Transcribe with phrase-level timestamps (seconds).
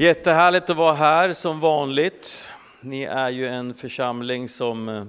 [0.00, 2.48] Jättehärligt att vara här som vanligt.
[2.80, 5.04] Ni är ju en församling som, eh,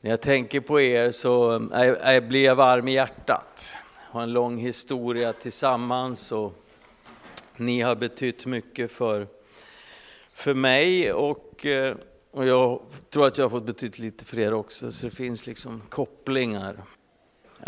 [0.00, 3.76] när jag tänker på er så eh, är, blir jag varm i hjärtat.
[3.94, 6.52] Har en lång historia tillsammans och
[7.56, 9.26] ni har betytt mycket för,
[10.32, 11.96] för mig och, eh,
[12.30, 15.46] och jag tror att jag har fått betytt lite för er också, så det finns
[15.46, 16.76] liksom kopplingar.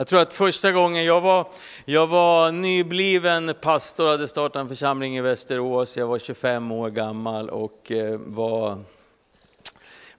[0.01, 1.49] Jag tror att första gången jag var,
[1.85, 7.51] jag var nybliven pastor, hade startat en församling i Västerås, jag var 25 år gammal
[7.51, 8.79] och eh, var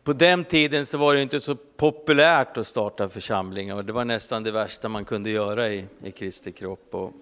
[0.03, 4.43] på den tiden så var det inte så populärt att starta församlingar det var nästan
[4.43, 6.87] det värsta man kunde göra i, i Kristi kropp.
[6.91, 7.13] Och,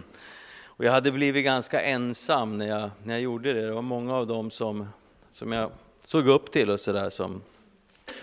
[0.64, 3.66] och jag hade blivit ganska ensam när jag, när jag gjorde det.
[3.66, 4.88] Det var många av dem som,
[5.30, 5.70] som jag
[6.04, 7.42] såg upp till och sådär som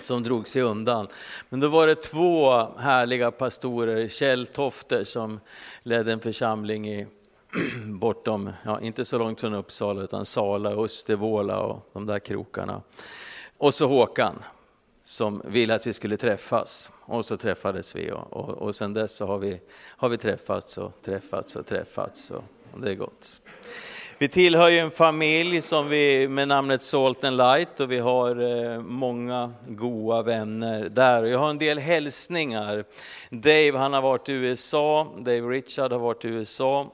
[0.02, 1.08] som drog sig undan.
[1.50, 5.40] Men då var det två härliga pastorer, Kjell Tofter som
[5.84, 7.08] ledde en församling i
[7.86, 12.82] bortom, ja, inte så långt från Uppsala, utan Sala, Östervåla och de där krokarna.
[13.57, 14.44] Och så Håkan
[15.04, 16.90] som ville att vi skulle träffas.
[17.02, 20.77] Och så träffades vi och, och, och sen dess så har vi, har vi träffats
[20.77, 23.41] och träffats och träffats och, och det är gott.
[24.24, 28.41] Vi tillhör ju en familj som vi, med namnet Salt and Light och vi har
[28.41, 31.24] eh, många goda vänner där.
[31.24, 32.85] Jag har en del hälsningar.
[33.29, 36.94] Dave han har varit i USA, Dave Richard har varit i USA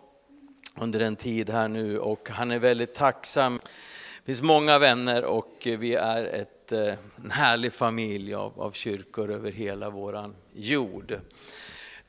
[0.79, 3.59] under en tid här nu och han är väldigt tacksam.
[3.63, 9.31] Det finns många vänner och vi är ett, eh, en härlig familj av, av kyrkor
[9.31, 11.19] över hela våran jord.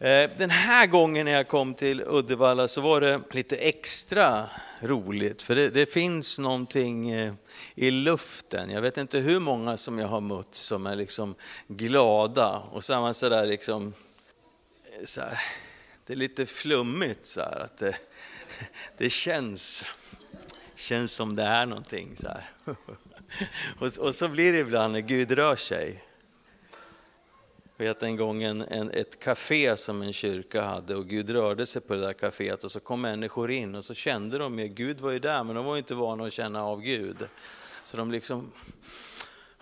[0.03, 4.49] Eh, den här gången när jag kom till Uddevalla så var det lite extra
[4.81, 7.35] roligt, för det, det, finns någonting eh,
[7.75, 8.71] i luften.
[8.71, 11.35] Jag vet inte hur många som jag har mött som är liksom
[11.69, 13.95] glada och så är man sådär liksom,
[14.85, 15.41] eh, så här,
[16.07, 17.97] det är lite flummigt så här, att det,
[18.97, 19.85] det känns,
[20.75, 22.51] känns som det är någonting så här.
[23.79, 26.05] Och, och så blir det ibland när Gud rör sig.
[27.81, 31.67] Jag vet en gång en, en, ett café som en kyrka hade och Gud rörde
[31.67, 34.69] sig på det där kaféet och så kom människor in och så kände de ju,
[34.69, 37.29] Gud var ju där men de var inte vana att känna av Gud.
[37.83, 38.53] Så de liksom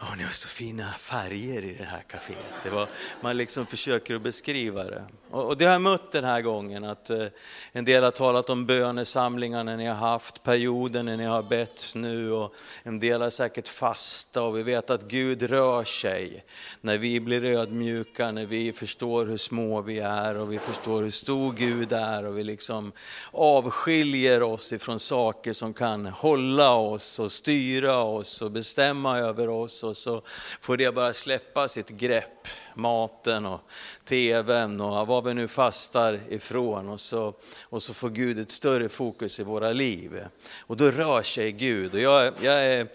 [0.00, 2.54] Åh, ni har så fina färger i det här kaféet.
[2.62, 2.88] Det var,
[3.20, 5.04] man liksom försöker att beskriva det.
[5.30, 7.26] Och, det har jag mött den här gången, att eh,
[7.72, 11.92] en del har talat om bönesamlingar när ni har haft, perioden när ni har bett
[11.94, 16.44] nu och en del har säkert fasta och vi vet att Gud rör sig.
[16.80, 21.10] När vi blir ödmjuka, när vi förstår hur små vi är och vi förstår hur
[21.10, 22.92] stor Gud är och vi liksom
[23.32, 29.84] avskiljer oss ifrån saker som kan hålla oss och styra oss och bestämma över oss
[29.84, 30.22] och så
[30.60, 33.60] får det bara släppa sitt grepp, maten och
[34.04, 36.88] tvn och vad vi nu fastar ifrån.
[36.88, 40.24] Och så, och så får Gud ett större fokus i våra liv.
[40.60, 41.94] Och då rör sig Gud.
[41.94, 42.86] Och jag, jag är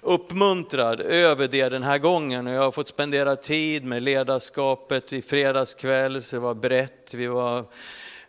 [0.00, 2.46] uppmuntrad över det den här gången.
[2.46, 6.22] Och jag har fått spendera tid med ledarskapet i fredagskväll.
[6.22, 7.64] Så det var brett, vi var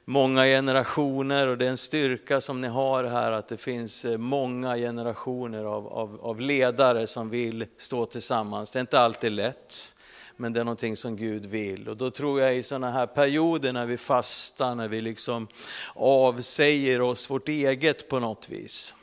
[0.05, 1.47] många generationer.
[1.47, 5.87] Och det är en styrka som ni har här att det finns många generationer av,
[5.87, 8.71] av, av, ledare som vill stå tillsammans.
[8.71, 9.93] Det är inte alltid lätt,
[10.37, 11.89] men det är någonting som Gud vill.
[11.89, 15.47] Och då tror jag i sådana här perioder när vi fastar, när vi liksom
[15.95, 18.93] avsäger oss vårt eget på något vis.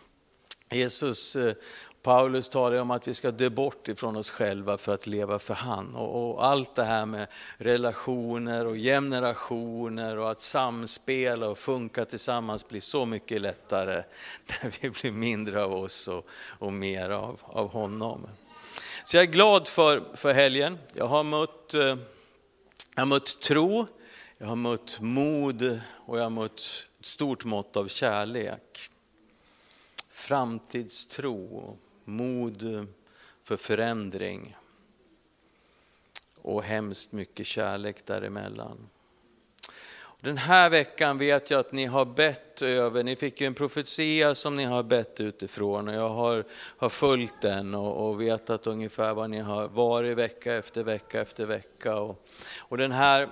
[0.71, 1.55] Jesus eh,
[2.05, 5.55] Paulus talar om att vi ska dö bort ifrån oss själva för att leva för
[5.55, 5.95] han.
[5.95, 12.69] Och, och, allt det här med relationer och generationer och att samspela och funka tillsammans
[12.69, 14.03] blir så mycket lättare
[14.63, 16.27] när vi blir mindre av oss och,
[16.59, 18.27] och mer av, av honom.
[19.07, 20.79] Så jag är glad för, för helgen.
[20.93, 21.81] Jag har mött, eh,
[22.95, 23.87] jag har mött tro,
[24.39, 28.91] jag har mött mod och jag har mött ett stort mått av kärlek.
[30.11, 32.87] Framtidstro mod
[33.43, 34.57] för förändring
[36.43, 38.89] och hemskt mycket kärlek däremellan.
[40.21, 44.35] Den här veckan vet jag att ni har bett över, ni fick ju en profetia
[44.35, 49.15] som ni har bett utifrån och jag har, har följt den och, och vetat ungefär
[49.15, 51.97] vad ni har varit vecka efter vecka efter vecka.
[51.97, 52.27] Och,
[52.59, 53.29] och den, här,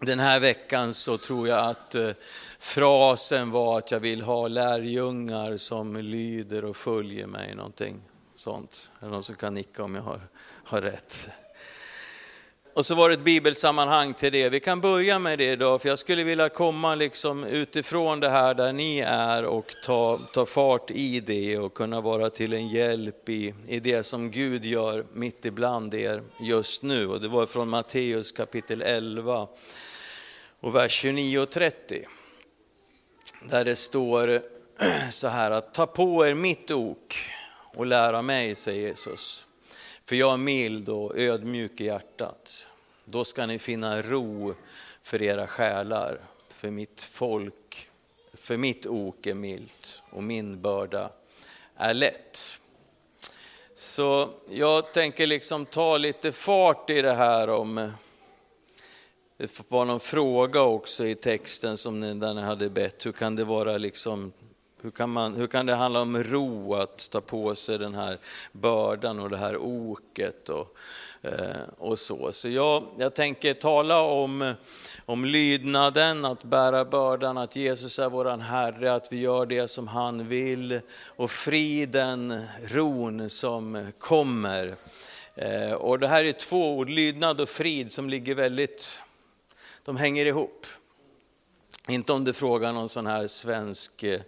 [0.00, 2.10] den här veckan så tror jag att eh,
[2.58, 8.02] frasen var att jag vill ha lärjungar som lyder och följer mig, någonting
[8.34, 8.90] sånt.
[9.00, 10.20] Är det någon som kan nicka om jag har,
[10.64, 11.28] har rätt?
[12.78, 14.48] Och så var det ett bibelsammanhang till det.
[14.48, 18.54] Vi kan börja med det idag, för jag skulle vilja komma liksom utifrån det här
[18.54, 23.28] där ni är och ta, ta fart i det och kunna vara till en hjälp
[23.28, 27.08] i, i det som Gud gör mitt ibland er just nu.
[27.08, 29.48] Och det var från Matteus kapitel 11
[30.60, 32.04] och vers 29 och 30.
[33.50, 34.40] Där det står
[35.10, 37.16] så här att ta på er mitt ok
[37.74, 39.47] och lära mig, säger Jesus.
[40.08, 42.68] För jag är mild och ödmjuk i hjärtat.
[43.04, 44.54] Då ska ni finna ro
[45.02, 47.90] för era själar, för mitt folk,
[48.34, 51.10] för mitt ok är milt och min börda
[51.76, 52.58] är lätt.
[53.74, 57.92] Så jag tänker liksom ta lite fart i det här om
[59.36, 63.06] det var någon fråga också i texten som ni, där ni hade bett.
[63.06, 64.32] Hur kan det vara liksom,
[64.82, 68.18] hur kan, man, hur kan det handla om ro att ta på sig den här
[68.52, 70.76] bördan och det här oket och,
[71.22, 71.32] eh,
[71.78, 72.32] och så.
[72.32, 74.54] Så jag, jag tänker tala om,
[75.06, 79.88] om lydnaden, att bära bördan, att Jesus är våran Herre, att vi gör det som
[79.88, 84.76] han vill och friden, ron som kommer.
[85.34, 89.02] Eh, och det här är två ord, lydnad och frid, som ligger väldigt
[89.88, 90.66] de hänger ihop.
[91.88, 94.20] Inte om du frågar någon sån här svensk eh,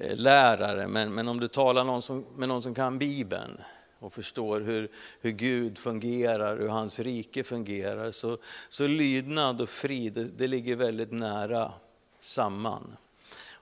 [0.00, 3.60] Eh, lärare, men, men om du talar någon som, med någon som kan Bibeln
[3.98, 4.90] och förstår hur,
[5.20, 10.76] hur Gud fungerar, hur hans rike fungerar, så, så lydnad och frid, det, det ligger
[10.76, 11.72] väldigt nära
[12.18, 12.96] samman.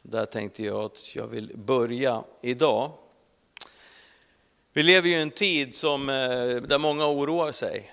[0.02, 2.92] Där tänkte jag att jag vill börja idag.
[4.72, 6.14] Vi lever ju i en tid som, eh,
[6.62, 7.92] där många oroar sig.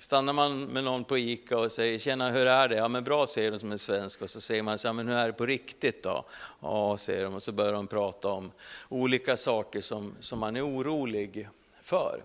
[0.00, 3.26] Stannar man med någon på ICA och säger ”Tjena, hur är det?” ”Ja men bra”
[3.26, 5.46] säger de som är svensk och så säger man så men hur är det på
[5.46, 6.24] riktigt då?”
[6.60, 8.52] ”Ja” säger de och så börjar de prata om
[8.88, 11.48] olika saker som, som man är orolig
[11.82, 12.22] för.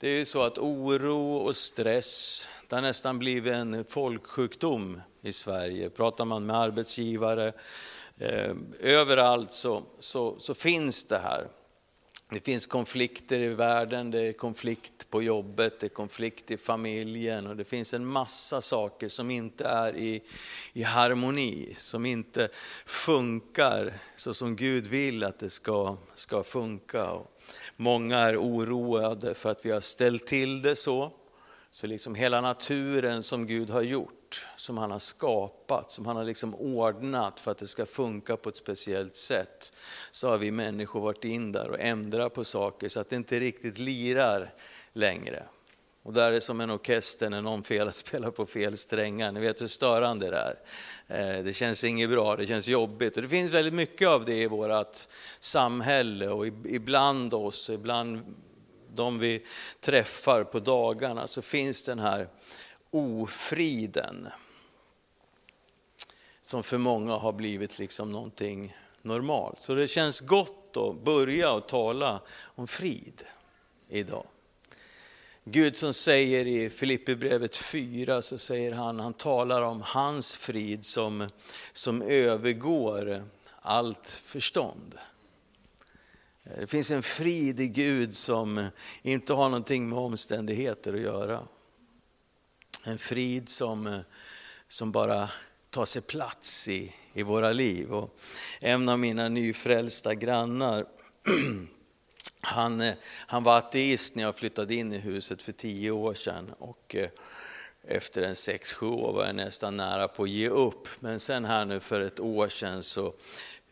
[0.00, 5.32] Det är ju så att oro och stress, det har nästan blivit en folksjukdom i
[5.32, 5.90] Sverige.
[5.90, 7.52] Pratar man med arbetsgivare,
[8.18, 11.48] eh, överallt så, så, så finns det här.
[12.28, 17.46] Det finns konflikter i världen, det är konflikt på jobbet, det är konflikt i familjen
[17.46, 20.22] och det finns en massa saker som inte är i,
[20.72, 22.48] i harmoni, som inte
[22.86, 27.10] funkar så som Gud vill att det ska, ska funka.
[27.10, 27.40] Och
[27.76, 31.12] många är oroade för att vi har ställt till det så.
[31.70, 34.23] Så liksom hela naturen som Gud har gjort,
[34.56, 38.48] som han har skapat, som han har liksom ordnat för att det ska funka på
[38.48, 39.72] ett speciellt sätt,
[40.10, 43.40] så har vi människor varit in där och ändrat på saker så att det inte
[43.40, 44.54] riktigt lirar
[44.92, 45.44] längre.
[46.04, 49.32] Och där är det som en orkester när någon fel, spelar på fel strängar.
[49.32, 50.56] Ni vet hur störande det är.
[51.36, 53.16] Eh, det känns inget bra, det känns jobbigt.
[53.16, 54.96] Och det finns väldigt mycket av det i vårt
[55.40, 58.34] samhälle och ibland oss, ibland
[58.94, 59.46] de vi
[59.80, 62.28] träffar på dagarna, så finns den här
[62.94, 64.28] ofriden.
[66.40, 69.60] Som för många har blivit liksom någonting normalt.
[69.60, 73.22] Så det känns gott att börja och tala om frid
[73.88, 74.26] idag.
[75.44, 81.28] Gud som säger i Filipperbrevet 4, så säger han, han talar om hans frid som,
[81.72, 83.24] som övergår
[83.60, 84.98] allt förstånd.
[86.42, 88.66] Det finns en frid i Gud som
[89.02, 91.48] inte har någonting med omständigheter att göra.
[92.86, 94.00] En frid som, eh,
[94.68, 95.28] som bara
[95.70, 97.92] tar sig plats i, i våra liv.
[97.92, 98.18] Och
[98.60, 100.86] en av mina nyfrälsta grannar,
[102.40, 106.54] han, eh, han var ateist när jag flyttade in i huset för tio år sedan.
[106.58, 107.08] Och eh,
[107.86, 110.88] efter en sex, sju år var jag nästan nära på att ge upp.
[111.00, 113.14] Men sen här nu för ett år sedan så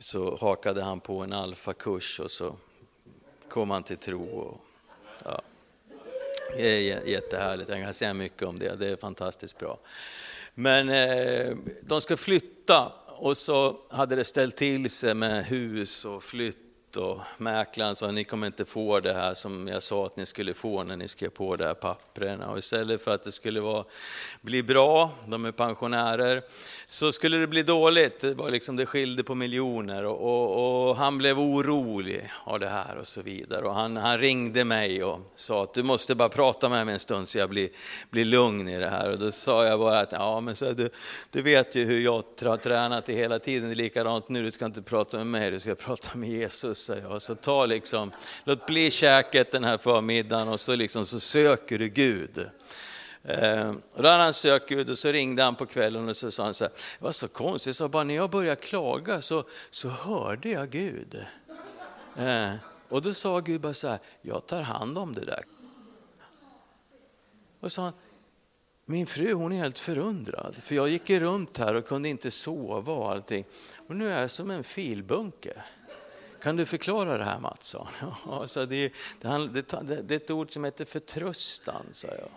[0.03, 2.57] så hakade han på en alfakurs och så
[3.49, 4.25] kom han till tro.
[4.25, 4.61] Och,
[5.25, 5.43] ja.
[6.57, 9.79] Det är jättehärligt, jag kan säga mycket om det, det är fantastiskt bra.
[10.55, 16.25] Men eh, de ska flytta och så hade det ställt till sig med hus och
[16.25, 16.57] flytt
[16.97, 20.55] och mäklaren sa ni kommer inte få det här som jag sa att ni skulle
[20.55, 22.51] få när ni skrev på de här papprena.
[22.51, 23.85] Och istället för att det skulle vara,
[24.41, 26.43] bli bra, de är pensionärer,
[26.93, 28.21] så skulle det bli dåligt.
[28.21, 32.69] Det, var liksom, det skilde på miljoner och, och, och, han blev orolig av det
[32.69, 33.65] här och så vidare.
[33.65, 37.01] Och han, han ringde mig och sa att du måste bara prata med mig en
[37.01, 37.69] stund så jag blir,
[38.11, 39.11] blir lugn i det här.
[39.11, 40.91] Och då sa jag bara att ja, men så, du,
[41.31, 44.51] du vet ju hur jag har tränat det hela tiden, det är likadant nu, du
[44.51, 47.23] ska inte prata med mig, du ska prata med Jesus Sa jag.
[47.23, 48.13] Så ta liksom,
[48.45, 52.47] låt bli käket den här förmiddagen och så, liksom, så söker du Gud.
[53.25, 56.31] Eh, och då hade han sökt Gud och så ringde han på kvällen och så
[56.31, 59.45] sa han så här, det var så konstigt, så bara när jag började klaga så,
[59.71, 61.25] så hörde jag Gud.
[62.17, 62.53] Eh,
[62.89, 65.45] och då sa Gud bara så här, jag tar hand om det där.
[67.61, 67.93] Och så han,
[68.85, 72.93] min fru hon är helt förundrad, för jag gick runt här och kunde inte sova
[72.93, 73.45] och allting.
[73.87, 75.63] Och nu är jag som en filbunke.
[76.43, 77.77] Kan du förklara det här Mats?
[78.27, 78.93] Ja, det, det,
[79.83, 82.29] det, det är ett ord som heter förtröstan, sa jag.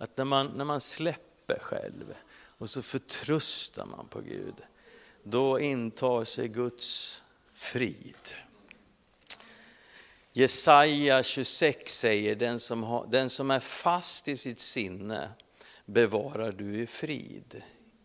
[0.00, 2.14] Att när man, när man släpper själv
[2.58, 4.54] och så förtröstar man på Gud,
[5.22, 7.22] då intar sig Guds
[7.54, 8.34] frid.
[10.32, 15.28] Jesaja 26 säger, den som, har, den som är fast i sitt sinne
[15.86, 17.62] bevarar du i frid.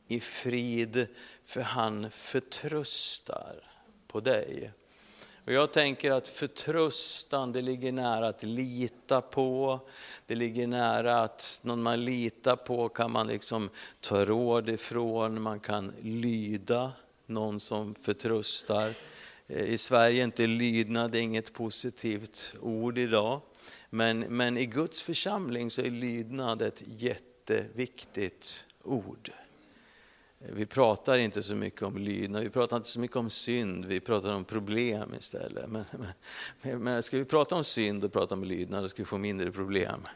[0.07, 1.07] I frid
[1.45, 3.71] för han förtröstar
[4.07, 4.71] på dig.
[5.45, 9.79] Och jag tänker att förtröstan, det ligger nära att lita på.
[10.25, 13.69] Det ligger nära att någon man litar på kan man liksom
[14.01, 16.91] ta råd ifrån, man kan lyda
[17.25, 18.93] någon som förtröstar.
[19.47, 23.41] Eh, I Sverige är inte lydnad inget positivt ord idag.
[23.89, 29.31] Men, men i Guds församling så är lydnad ett jätteviktigt ord.
[30.53, 33.99] Vi pratar inte så mycket om lydnad, vi pratar inte så mycket om synd, vi
[33.99, 35.69] pratar om problem istället.
[35.69, 35.85] Men,
[36.61, 39.17] men, men ska vi prata om synd och prata om lydnad, då ska vi få
[39.17, 40.07] mindre problem.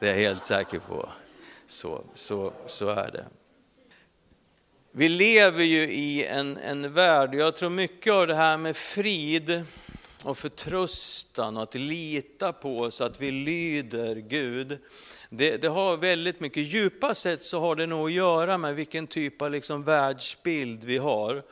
[0.00, 1.08] Det är jag helt säker på.
[1.66, 3.26] Så, så, så är det.
[4.92, 9.64] Vi lever ju i en, en värld, jag tror mycket av det här med frid
[10.24, 14.78] och förtröstan och att lita på oss, att vi lyder Gud.
[15.30, 19.06] Det, det, har väldigt mycket, djupa sett så har det nog att göra med vilken
[19.06, 21.42] typ av liksom världsbild vi har.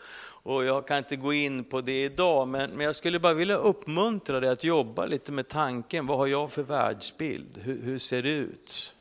[0.46, 3.56] Och jag kan inte gå in på det idag, men, men jag skulle bara vilja
[3.56, 7.58] uppmuntra dig att jobba lite med tanken, vad har jag för världsbild?
[7.62, 8.94] Hur, hur ser det ut?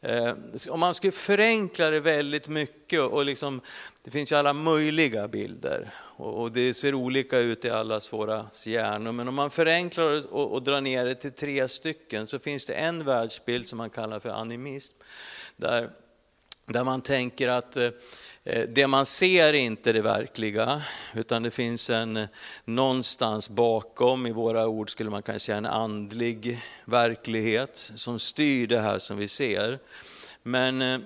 [0.00, 0.34] Eh,
[0.68, 3.60] om man skulle förenkla det väldigt mycket, och liksom,
[4.04, 9.12] det finns ju alla möjliga bilder och, det ser olika ut i allas våra hjärnor.
[9.12, 12.66] Men om man förenklar det och, och drar ner det till tre stycken så finns
[12.66, 14.94] det en världsbild som man kallar för animism.
[15.56, 15.90] Där,
[16.66, 17.88] där man tänker att eh,
[18.50, 20.82] Eh, det man ser är inte det verkliga,
[21.14, 22.28] utan det finns en eh,
[22.64, 28.80] någonstans bakom, i våra ord skulle man kanske säga en andlig verklighet som styr det
[28.80, 29.78] här som vi ser.
[30.42, 30.98] Men eh,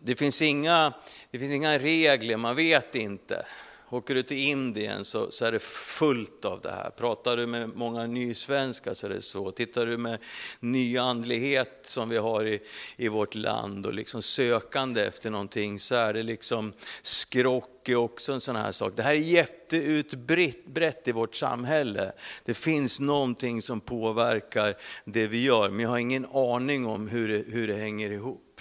[0.00, 0.92] det finns inga,
[1.30, 3.46] det finns inga regler, man vet inte.
[3.92, 6.90] Åker du till Indien så, så, är det fullt av det här.
[6.90, 9.50] Pratar du med många nysvenskar så är det så.
[9.50, 10.18] Tittar du med
[10.60, 12.60] nyandlighet som vi har i,
[12.96, 16.72] i vårt land och liksom sökande efter någonting så är det liksom
[17.02, 18.92] skrock är också en sån här sak.
[18.96, 22.12] Det här är jätteutbrett i vårt samhälle.
[22.44, 27.28] Det finns någonting som påverkar det vi gör men jag har ingen aning om hur
[27.28, 28.51] det, hur det hänger ihop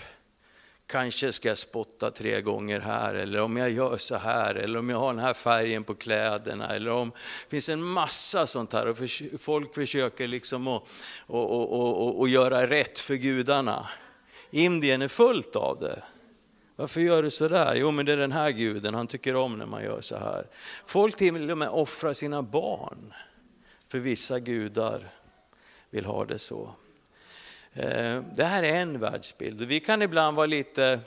[0.91, 4.89] kanske ska jag spotta tre gånger här, eller om jag gör så här, eller om
[4.89, 8.88] jag har den här färgen på kläderna, eller om det finns en massa sånt här.
[8.88, 8.98] Och
[9.39, 10.83] folk försöker liksom att,
[11.27, 13.88] att, att, att göra rätt för gudarna.
[14.51, 16.03] Indien är fullt av det.
[16.75, 17.75] Varför gör du så där?
[17.75, 20.48] Jo, men det är den här guden, han tycker om när man gör så här.
[20.86, 23.13] Folk till och med offrar sina barn,
[23.88, 25.10] för vissa gudar
[25.89, 26.75] vill ha det så.
[27.73, 29.61] Eh, det här är en världsbild.
[29.61, 30.99] Vi kan ibland vara lite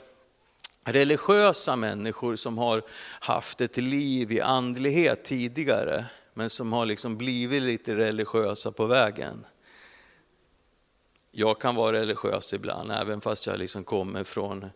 [0.83, 2.81] religiösa människor som har
[3.19, 9.45] haft ett liv i andlighet tidigare, men som har liksom blivit lite religiösa på vägen.
[11.31, 14.69] Jag kan vara religiös ibland, även fast jag liksom kommer från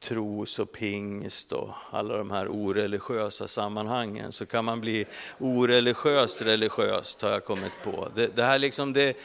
[0.00, 5.06] tros och pingst och alla de här oreligiösa sammanhangen, så kan man bli
[5.38, 8.08] oreligiöst religiöst har jag kommit på.
[8.14, 9.16] Det, det här liksom det,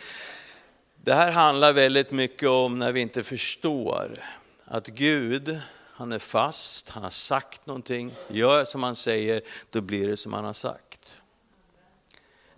[1.04, 4.20] det här handlar väldigt mycket om när vi inte förstår
[4.66, 5.60] att Gud,
[5.94, 10.34] han är fast, han har sagt någonting, gör som han säger, då blir det som
[10.34, 11.22] han har sagt.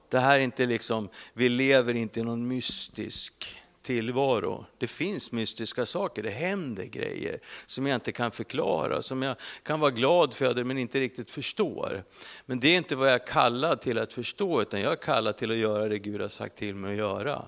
[0.10, 4.66] Det här är inte liksom, vi lever inte i någon mystisk tillvaro.
[4.78, 9.80] Det finns mystiska saker, det händer grejer som jag inte kan förklara, som jag kan
[9.80, 12.04] vara glad för men inte riktigt förstår.
[12.46, 15.38] Men det är inte vad jag är kallad till att förstå, utan jag är kallad
[15.38, 17.46] till att göra det Gud har sagt till mig att göra.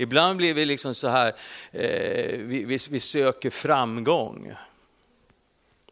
[0.00, 1.32] Ibland blir vi liksom så här,
[1.72, 4.52] eh, vi, vi, vi, söker framgång.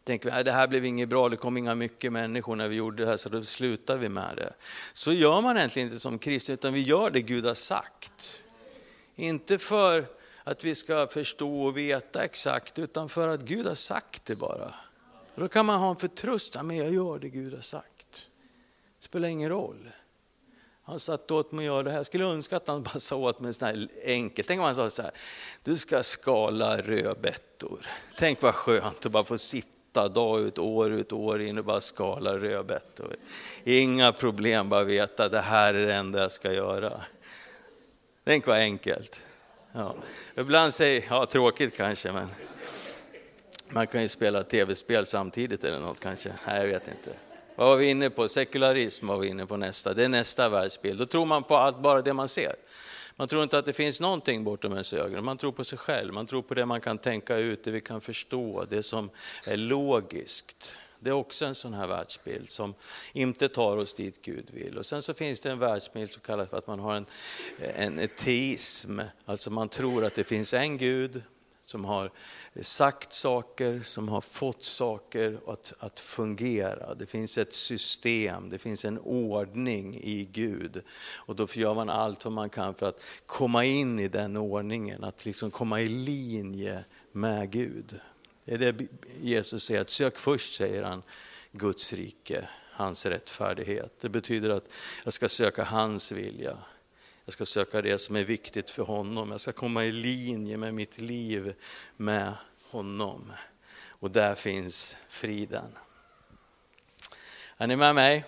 [0.03, 3.03] Tänker vi, det här blev inget bra, det kom inga mycket människor när vi gjorde
[3.03, 4.53] det här, så då slutar vi med det.
[4.93, 8.43] Så gör man egentligen inte som kristen, utan vi gör det Gud har sagt.
[9.15, 10.05] Inte för
[10.43, 14.73] att vi ska förstå och veta exakt, utan för att Gud har sagt det bara.
[15.35, 18.29] Och då kan man ha en förtröstan, men jag gör det Gud har sagt.
[18.99, 19.91] Det spelar ingen roll.
[20.89, 21.97] Han satt åt mig att göra det här.
[21.97, 24.47] Jag skulle önska att han bara sa åt mig sån här enkelt.
[24.47, 25.11] Tänk om han sa så här,
[25.63, 27.87] du ska skala rödbetor.
[28.17, 31.81] Tänk vad skönt att bara få sitta dag ut, år ut, år in och bara
[31.81, 33.15] skala rödbetor.
[33.63, 37.01] Inga problem, bara veta det här är det enda jag ska göra.
[38.25, 39.25] Tänk vad enkelt.
[39.73, 39.95] Ja.
[40.35, 42.27] Ibland säger, ja tråkigt kanske, men
[43.69, 46.33] man kan ju spela tv-spel samtidigt eller något kanske.
[46.47, 47.28] Nej, jag vet inte.
[47.59, 48.29] Vad var vi inne på?
[48.29, 49.93] Sekularism var vi inne på nästa.
[49.93, 50.99] Det är nästa världsbild.
[50.99, 52.55] Då tror man på allt, bara det man ser.
[53.15, 55.25] Man tror inte att det finns någonting bortom ens ögon.
[55.25, 56.13] Man tror på sig själv.
[56.13, 59.09] Man tror på det man kan tänka ut, det vi kan förstå, det som
[59.43, 60.77] är logiskt.
[60.99, 62.73] Det är också en sån här världsbild som
[63.13, 64.77] inte tar oss dit Gud vill.
[64.77, 67.05] Och sen så finns det en världsbild som kallas för att man har en,
[67.99, 71.21] en teism, alltså man tror att det finns en Gud
[71.69, 72.11] som har
[72.61, 76.95] sagt saker, som har fått saker att, att fungera.
[76.95, 80.81] Det finns ett system, det finns en ordning i Gud.
[81.15, 85.03] Och då gör man allt vad man kan för att komma in i den ordningen,
[85.03, 87.99] att liksom komma i linje med Gud.
[88.45, 88.87] Det är det
[89.21, 91.03] Jesus säger, att sök först, säger han,
[91.51, 93.99] Guds rike, hans rättfärdighet.
[93.99, 94.69] Det betyder att
[95.03, 96.57] jag ska söka hans vilja.
[97.29, 99.31] Jag ska söka det som är viktigt för honom.
[99.31, 101.53] Jag ska komma i linje med mitt liv
[101.97, 102.33] med
[102.69, 103.31] honom.
[103.87, 105.77] Och där finns friden.
[107.57, 108.25] Är ni med mig?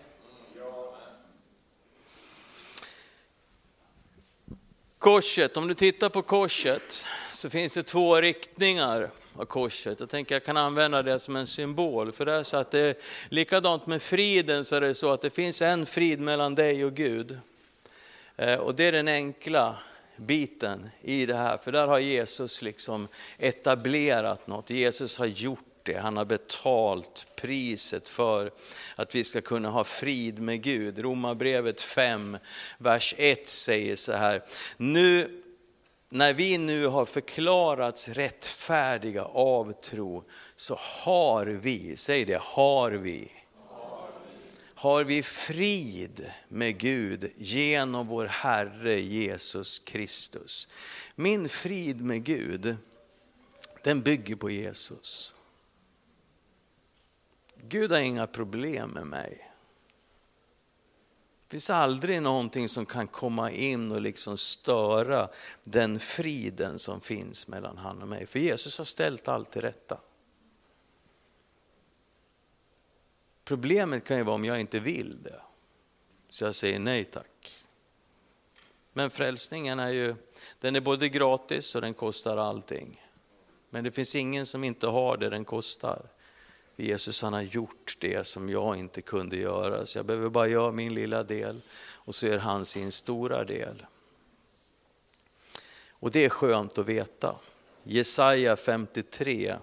[4.97, 9.99] Korset, om du tittar på korset så finns det två riktningar av korset.
[9.99, 12.11] Jag tänker jag kan använda det som en symbol.
[12.11, 12.95] För det är så att det är
[13.29, 16.93] likadant med friden så är det så att det finns en frid mellan dig och
[16.93, 17.39] Gud.
[18.41, 19.77] Eh, och det är den enkla
[20.17, 23.07] biten i det här, för där har Jesus liksom
[23.37, 24.69] etablerat något.
[24.69, 28.51] Jesus har gjort det, han har betalt priset för
[28.95, 30.99] att vi ska kunna ha frid med Gud.
[30.99, 32.37] Romarbrevet 5,
[32.77, 34.43] vers 1 säger så här,
[34.77, 35.41] nu
[36.09, 40.23] när vi nu har förklarats rättfärdiga av tro,
[40.55, 43.31] så har vi, säg det, har vi,
[44.81, 50.67] har vi frid med Gud genom vår Herre Jesus Kristus.
[51.15, 52.77] Min frid med Gud,
[53.83, 55.35] den bygger på Jesus.
[57.55, 59.51] Gud har inga problem med mig.
[61.41, 65.29] Det finns aldrig någonting som kan komma in och liksom störa
[65.63, 68.27] den friden som finns mellan han och mig.
[68.27, 69.99] För Jesus har ställt allt till rätta.
[73.43, 75.41] Problemet kan ju vara om jag inte vill det.
[76.29, 77.57] Så jag säger nej tack.
[78.93, 80.15] Men frälsningen är ju,
[80.59, 83.07] den är både gratis och den kostar allting.
[83.69, 86.01] Men det finns ingen som inte har det den kostar.
[86.75, 90.71] Jesus han har gjort det som jag inte kunde göra, så jag behöver bara göra
[90.71, 91.61] min lilla del
[91.93, 93.85] och så gör han sin stora del.
[95.89, 97.35] Och det är skönt att veta.
[97.83, 99.55] Jesaja 53,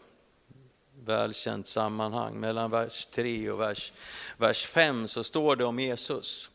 [1.09, 3.93] välkänt sammanhang, mellan vers 3 och vers,
[4.37, 6.51] vers 5 så står det om Jesus.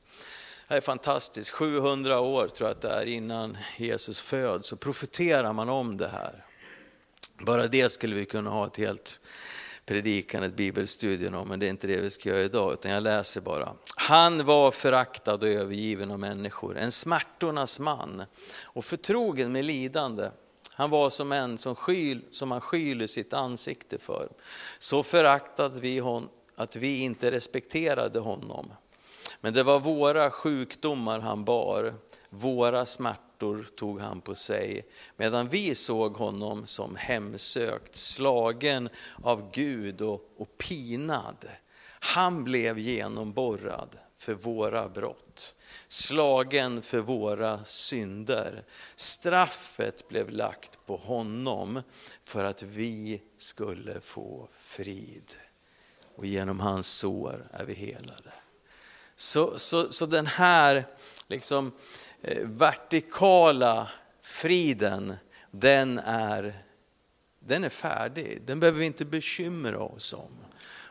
[0.67, 5.53] Det är fantastiskt, 700 år tror jag att det är innan Jesus föds, så profeterar
[5.53, 6.45] man om det här.
[7.39, 9.21] Bara det skulle vi kunna ha ett helt
[9.85, 13.03] predikan, ett bibelstudium om, men det är inte det vi ska göra idag, utan jag
[13.03, 13.73] läser bara.
[13.95, 18.23] Han var föraktad och övergiven av människor, en smärtornas man
[18.63, 20.29] och förtrogen med lidande.
[20.73, 24.29] Han var som en som, skyl, som man skyler sitt ansikte för.
[24.79, 28.73] Så föraktade vi hon, att vi inte respekterade honom.
[29.41, 31.93] Men det var våra sjukdomar han bar,
[32.29, 34.85] våra smärtor tog han på sig,
[35.17, 38.89] medan vi såg honom som hemsökt, slagen
[39.23, 41.45] av Gud och, och pinad.
[41.99, 45.55] Han blev genomborrad för våra brott,
[45.87, 48.63] slagen för våra synder.
[48.95, 51.81] Straffet blev lagt på honom
[52.23, 55.31] för att vi skulle få frid.
[56.15, 58.33] Och genom hans sår är vi helade.
[59.15, 60.85] Så, så, så den här
[61.27, 61.71] liksom,
[62.21, 63.89] eh, vertikala
[64.21, 65.13] friden,
[65.51, 66.53] den är,
[67.39, 68.41] den är färdig.
[68.45, 70.42] Den behöver vi inte bekymra oss om.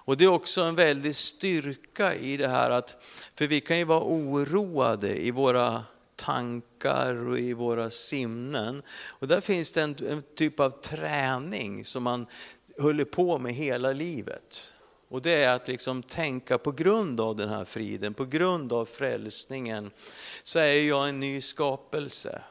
[0.05, 3.85] Och det är också en väldig styrka i det här att, för vi kan ju
[3.85, 5.85] vara oroade i våra
[6.17, 8.83] tankar och i våra sinnen.
[9.09, 12.27] Och där finns det en, en typ av träning som man
[12.79, 14.73] håller på med hela livet.
[15.09, 18.87] Och det är att liksom tänka på grund av den här friden, på grund av
[18.87, 19.91] frälsningen,
[20.43, 22.43] så är jag en ny skapelse.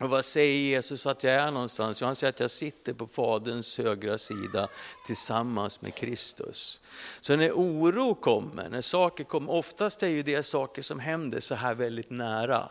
[0.00, 2.00] Och vad säger Jesus att jag är någonstans?
[2.00, 4.68] Jo, han säger att jag sitter på Faderns högra sida
[5.06, 6.80] tillsammans med Kristus.
[7.20, 11.54] Så när oro kommer, när saker kommer, oftast är ju det saker som händer så
[11.54, 12.70] här väldigt nära.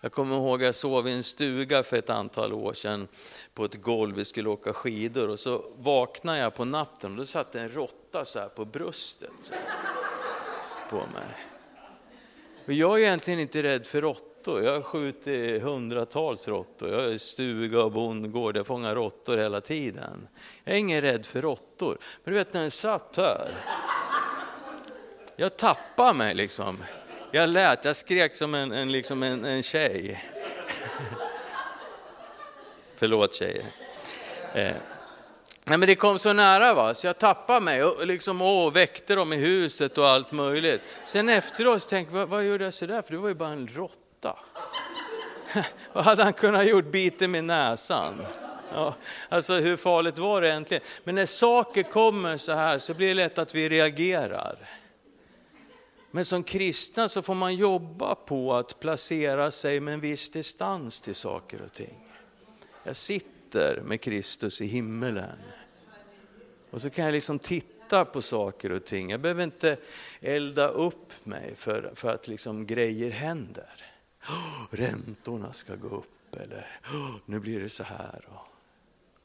[0.00, 3.08] Jag kommer ihåg att jag sov i en stuga för ett antal år sedan
[3.54, 7.26] på ett golv, vi skulle åka skidor och så vaknade jag på natten och då
[7.26, 9.52] satt en råtta så här på bröstet
[10.90, 11.46] på mig.
[12.66, 17.18] Och jag är egentligen inte rädd för råttor, jag har skjutit hundratals råttor, jag är
[17.18, 20.28] stuga och bondgård, jag fångar råttor hela tiden.
[20.64, 23.50] Jag är ingen rädd för råttor, men du vet när den satt här,
[25.36, 26.84] jag tappade mig liksom.
[27.30, 30.24] Jag lät, jag skrek som en, en, liksom en, en tjej.
[32.94, 33.64] Förlåt tjejer.
[34.54, 34.72] Eh,
[35.64, 39.14] Nej, men det kom så nära va, så jag tappade mig och liksom, åh, väckte
[39.14, 40.80] dem i huset och allt möjligt.
[41.04, 43.02] Sen efteråt tänkte jag, vad, vad gjorde jag sådär?
[43.02, 43.98] För det var ju bara en råtta.
[45.92, 46.90] vad hade han kunnat gjort?
[46.90, 48.14] Biten med näsan.
[48.72, 48.94] Ja,
[49.28, 50.82] alltså hur farligt var det egentligen?
[51.04, 54.58] Men när saker kommer så här så blir det lätt att vi reagerar.
[56.10, 61.00] Men som kristna så får man jobba på att placera sig med en viss distans
[61.00, 61.98] till saker och ting.
[62.84, 65.38] Jag sitter med Kristus i himmelen.
[66.70, 69.10] Och så kan jag liksom titta på saker och ting.
[69.10, 69.76] Jag behöver inte
[70.20, 73.91] elda upp mig för, för att liksom grejer händer.
[74.28, 78.28] Oh, räntorna ska gå upp eller oh, nu blir det så här.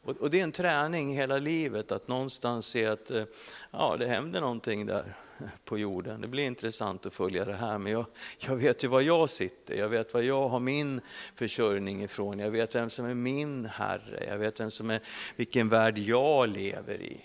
[0.03, 3.23] Och, och, det är en träning hela livet att någonstans se att eh,
[3.71, 5.13] ja, det händer någonting där
[5.65, 6.21] på jorden.
[6.21, 8.05] Det blir intressant att följa det här, men jag,
[8.39, 9.75] jag vet ju var jag sitter.
[9.75, 11.01] Jag vet var jag har min
[11.35, 12.39] försörjning ifrån.
[12.39, 14.25] Jag vet vem som är min Herre.
[14.27, 15.01] Jag vet vem som är,
[15.35, 17.21] vilken värld jag lever i.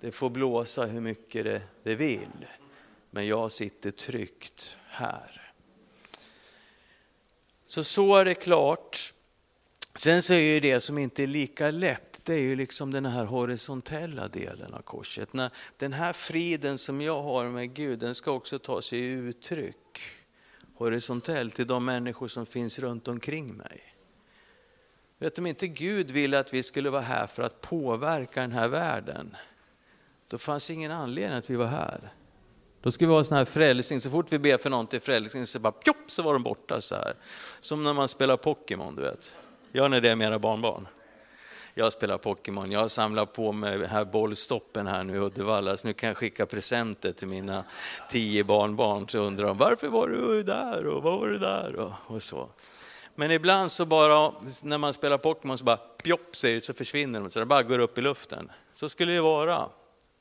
[0.00, 2.46] Det får blåsa hur mycket det, det vill,
[3.10, 5.49] men jag sitter tryggt här.
[7.70, 9.14] Så så är det klart.
[9.94, 13.06] Sen så är ju det som inte är lika lätt, det är ju liksom den
[13.06, 15.28] här horisontella delen av korset.
[15.76, 20.00] Den här friden som jag har med Gud, den ska också ta sig uttryck
[20.74, 23.94] horisontellt till de människor som finns runt omkring mig.
[25.18, 28.68] Vet om inte Gud ville att vi skulle vara här för att påverka den här
[28.68, 29.36] världen,
[30.28, 32.12] då fanns ingen anledning att vi var här.
[32.82, 35.00] Då ska vi ha en sån här frälsning, så fort vi ber för någon till
[35.00, 37.14] frälsning så bara pjopp, så var de borta så här.
[37.60, 39.34] Som när man spelar Pokémon, du vet.
[39.72, 40.88] Gör ni det med era barnbarn?
[41.74, 45.92] Jag spelar Pokémon, jag samlar på mig här bollstoppen här nu i Uddevalla, så nu
[45.92, 47.64] kan jag skicka presenter till mina
[48.10, 49.08] tio barnbarn.
[49.08, 52.48] Så undrar de, varför var du där och vad var det där och, och så.
[53.14, 57.20] Men ibland så bara, när man spelar Pokémon så bara pjopp säger det, så försvinner
[57.20, 58.50] de, så det bara går upp i luften.
[58.72, 59.68] Så skulle det vara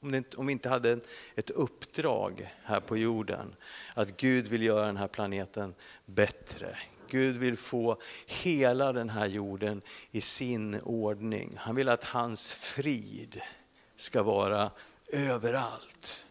[0.01, 0.99] om, det, om vi inte hade
[1.35, 3.55] ett uppdrag här på jorden.
[3.93, 5.73] Att Gud vill göra den här planeten
[6.05, 6.77] bättre.
[7.09, 9.81] Gud vill få hela den här jorden
[10.11, 11.53] i sin ordning.
[11.57, 13.41] Han vill att hans frid
[13.95, 14.71] ska vara
[15.11, 16.25] överallt.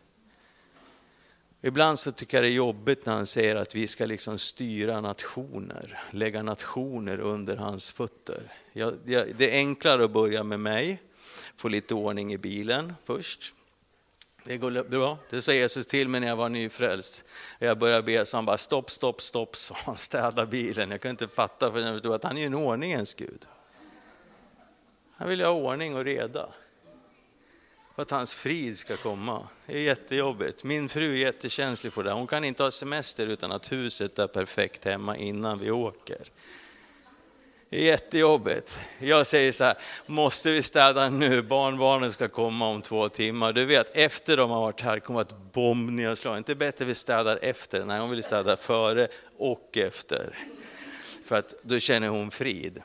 [1.63, 5.01] Ibland så tycker jag det är jobbigt när han säger att vi ska liksom styra
[5.01, 8.53] nationer, lägga nationer under hans fötter.
[8.73, 11.03] Jag, jag, det är enklare att börja med mig,
[11.57, 13.55] få lite ordning i bilen först.
[14.49, 15.19] Det går bra.
[15.31, 17.25] Det sa Jesus till mig när jag var nyfrälst.
[17.59, 20.91] Jag började be så han bara stopp, stopp, stopp, så han städade bilen.
[20.91, 23.47] Jag kunde inte fatta för jag förstod att han är en ordningens Gud.
[25.17, 26.49] Han vill ha ordning och reda.
[27.95, 29.49] För att hans frid ska komma.
[29.67, 30.65] Det är jättejobbigt.
[30.65, 32.13] Min fru är jättekänslig för det.
[32.13, 36.29] Hon kan inte ha semester utan att huset är perfekt hemma innan vi åker.
[37.71, 38.81] Jättejobbigt.
[38.99, 39.75] Jag säger så här,
[40.07, 41.43] måste vi städa nu?
[41.43, 43.53] Barnbarnen ska komma om två timmar.
[43.53, 46.39] Du vet, efter de har varit här kommer ett bombnedslag.
[46.39, 50.39] Inte bättre vi städar efter, nej hon vill städa före och efter.
[51.25, 52.83] För att då känner hon frid.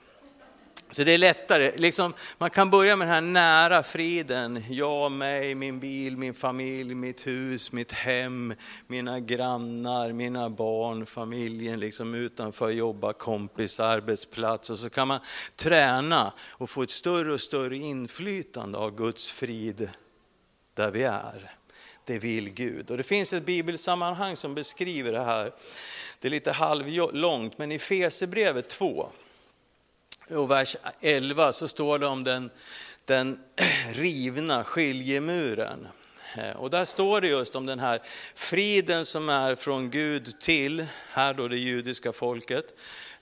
[0.93, 4.63] Så det är lättare, liksom, man kan börja med den här nära friden.
[4.69, 8.53] Jag, mig, min bil, min familj, mitt hus, mitt hem,
[8.88, 14.69] mina grannar, mina barn, familjen liksom utanför, jobba, kompis, arbetsplats.
[14.69, 15.19] Och så kan man
[15.56, 19.89] träna och få ett större och större inflytande av Guds frid
[20.73, 21.51] där vi är.
[22.06, 22.91] Det vill Gud.
[22.91, 25.53] Och det finns ett bibelsammanhang som beskriver det här.
[26.19, 29.10] Det är lite halvlångt, men i Fesebrevet 2
[30.29, 32.49] och vers 11 så står det om den,
[33.05, 33.39] den
[33.93, 35.88] rivna skiljemuren.
[36.38, 37.99] Eh, och där står det just om den här
[38.36, 42.65] friden som är från Gud till, här då det judiska folket,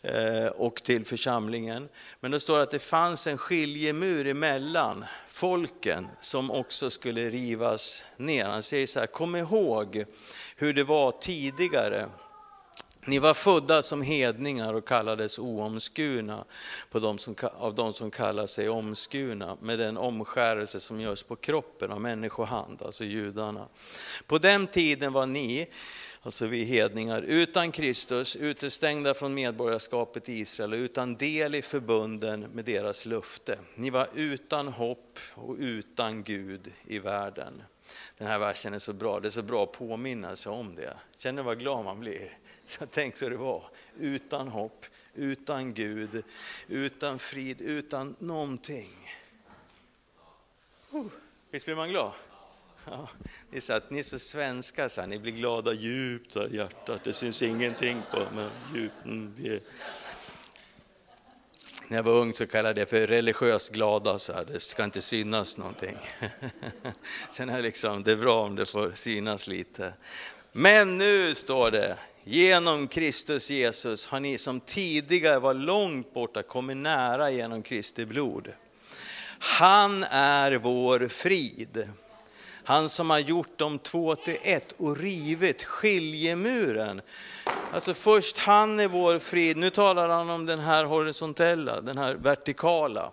[0.02, 1.90] eh, och till församlingen.
[2.20, 8.46] Men det står att det fanns en skiljemur emellan folken som också skulle rivas ner.
[8.46, 10.06] Han säger så här, kom ihåg
[10.56, 12.10] hur det var tidigare
[13.06, 16.46] ni var födda som hedningar och kallades oomskurna
[16.90, 21.36] på de som, av de som kallar sig omskurna med den omskärelse som görs på
[21.36, 23.68] kroppen av människohand, alltså judarna.
[24.28, 25.68] På den tiden var ni,
[26.22, 32.40] alltså vi hedningar, utan Kristus, utestängda från medborgarskapet i Israel och utan del i förbunden
[32.42, 33.60] med deras löfte.
[33.76, 37.64] Ni var utan hopp och utan Gud i världen.
[38.18, 40.94] Den här versen är så bra, det är så bra att påminna sig om det.
[41.18, 42.38] Känner vad glad man blir.
[42.80, 43.64] Så tänk så det var,
[44.00, 46.24] utan hopp, utan Gud,
[46.68, 49.12] utan frid, utan någonting.
[50.92, 51.06] Oh,
[51.50, 52.12] visst blir man glad?
[52.86, 53.10] Ja,
[53.50, 56.56] ni, är så att, ni är så svenska, så här, ni blir glada djupt i
[56.56, 59.06] hjärtat, det syns ingenting på men djupt.
[59.06, 59.34] Mm,
[61.88, 64.46] När jag var ung så kallade jag det för religiöst glada, så här.
[64.46, 65.98] det ska inte synas någonting.
[67.32, 69.94] Sen är det, liksom, det är bra om det får synas lite.
[70.52, 76.78] Men nu står det, genom Kristus Jesus har ni som tidigare var långt borta kommit
[76.78, 78.54] nära genom Kristi blod.
[79.40, 81.90] Han är vår frid.
[82.64, 87.02] Han som har gjort dem två till ett och rivit skiljemuren.
[87.74, 92.14] Alltså först han är vår frid, nu talar han om den här horisontella, den här
[92.14, 93.12] vertikala.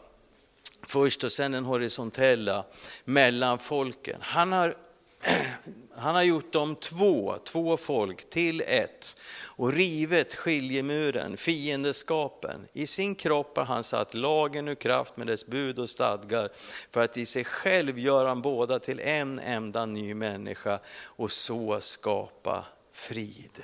[0.83, 2.64] Först och sen den horisontella
[3.05, 4.16] mellan folken.
[4.21, 4.77] Han har
[5.94, 9.20] han har gjort dem två, två folk till ett
[9.59, 12.66] och rivit skiljemuren, fiendeskapen.
[12.72, 16.48] I sin kropp har han satt lagen ur kraft med dess bud och stadgar
[16.90, 21.81] för att i sig själv göra dem båda till en enda ny människa och så
[21.81, 23.62] skapa frid.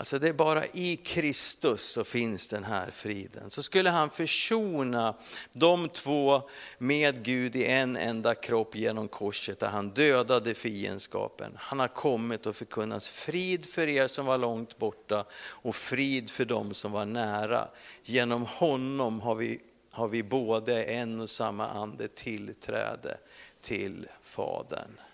[0.00, 3.50] Alltså det är bara i Kristus så finns den här friden.
[3.50, 5.14] Så skulle han försona
[5.52, 6.42] de två
[6.78, 11.52] med Gud i en enda kropp genom korset där han dödade fiendskapen.
[11.56, 16.44] Han har kommit och förkunnat frid för er som var långt borta och frid för
[16.44, 17.68] dem som var nära.
[18.02, 19.60] Genom honom har vi,
[19.90, 23.18] har vi både en och samma ande tillträde
[23.60, 25.09] till Fadern.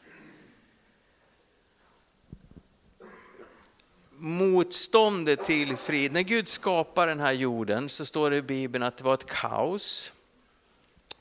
[4.18, 6.12] Motståndet till frid.
[6.12, 9.26] När Gud skapar den här jorden så står det i Bibeln att det var ett
[9.26, 10.12] kaos.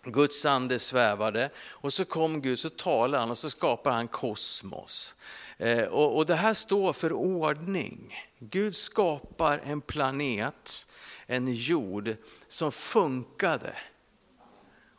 [0.03, 5.15] Guds ande svävade och så kom Gud, så talade han och så skapar han kosmos.
[5.57, 8.15] Eh, och, och det här står för ordning.
[8.39, 10.87] Gud skapar en planet,
[11.25, 12.15] en jord
[12.47, 13.73] som funkade.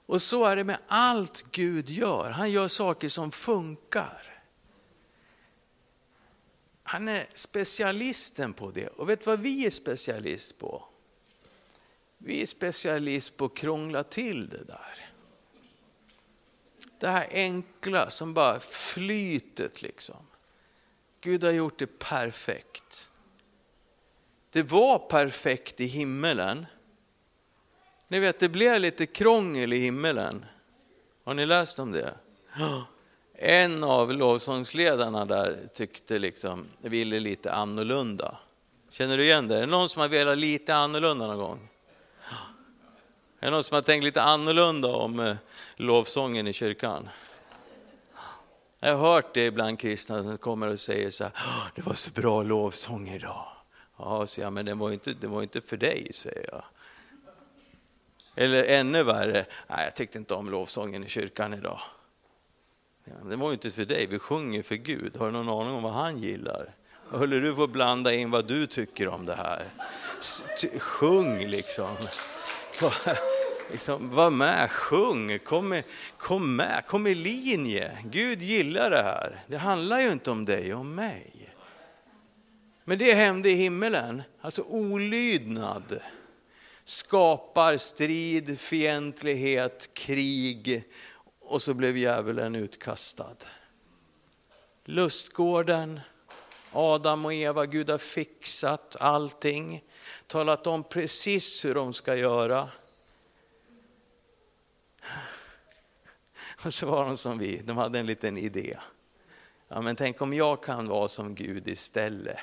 [0.06, 2.30] Och så är det med allt Gud gör.
[2.30, 4.35] Han gör saker som funkar.
[6.88, 8.86] Han är specialisten på det.
[8.86, 10.84] Och vet vad vi är specialist på?
[12.18, 15.10] Vi är specialist på att krångla till det där.
[16.98, 20.26] Det här enkla som bara flytet liksom.
[21.20, 23.10] Gud har gjort det perfekt.
[24.50, 26.66] Det var perfekt i himmelen.
[28.08, 30.44] Ni vet, det blev lite krångel i himmelen.
[31.24, 32.14] Har ni läst om det?
[33.38, 38.36] En av lovsångsledarna där tyckte liksom, ville lite annorlunda.
[38.90, 39.56] Känner du igen det?
[39.56, 41.68] Är det någon som har velat lite annorlunda någon gång?
[43.40, 45.36] Är det någon som har tänkt lite annorlunda om eh,
[45.76, 47.08] lovsången i kyrkan?
[48.80, 51.32] Jag har hört det ibland kristna som kommer och säger så här,
[51.74, 53.46] det var så bra lovsång idag.
[53.98, 56.64] Ja, så jag, men det var, inte, det var inte för dig, säger jag.
[58.36, 61.80] Eller ännu värre, nej jag tyckte inte om lovsången i kyrkan idag.
[63.28, 65.16] Det var ju inte för dig, vi sjunger för Gud.
[65.16, 66.74] Har du någon aning om vad han gillar?
[67.10, 69.64] Håller du på att blanda in vad du tycker om det här?
[70.78, 71.96] Sjung liksom.
[73.70, 75.84] liksom var med, sjung, kom med,
[76.18, 77.98] kom med, kom i linje.
[78.04, 79.44] Gud gillar det här.
[79.46, 81.54] Det handlar ju inte om dig och mig.
[82.84, 86.00] Men det hände i himmelen, alltså olydnad
[86.84, 90.84] skapar strid, fientlighet, krig
[91.46, 93.36] och så blev djävulen utkastad.
[94.84, 96.00] Lustgården,
[96.72, 99.84] Adam och Eva, Gud har fixat allting,
[100.26, 102.68] talat om precis hur de ska göra.
[106.64, 108.76] Och så var de som vi, de hade en liten idé.
[109.68, 112.38] Ja, men tänk om jag kan vara som Gud istället.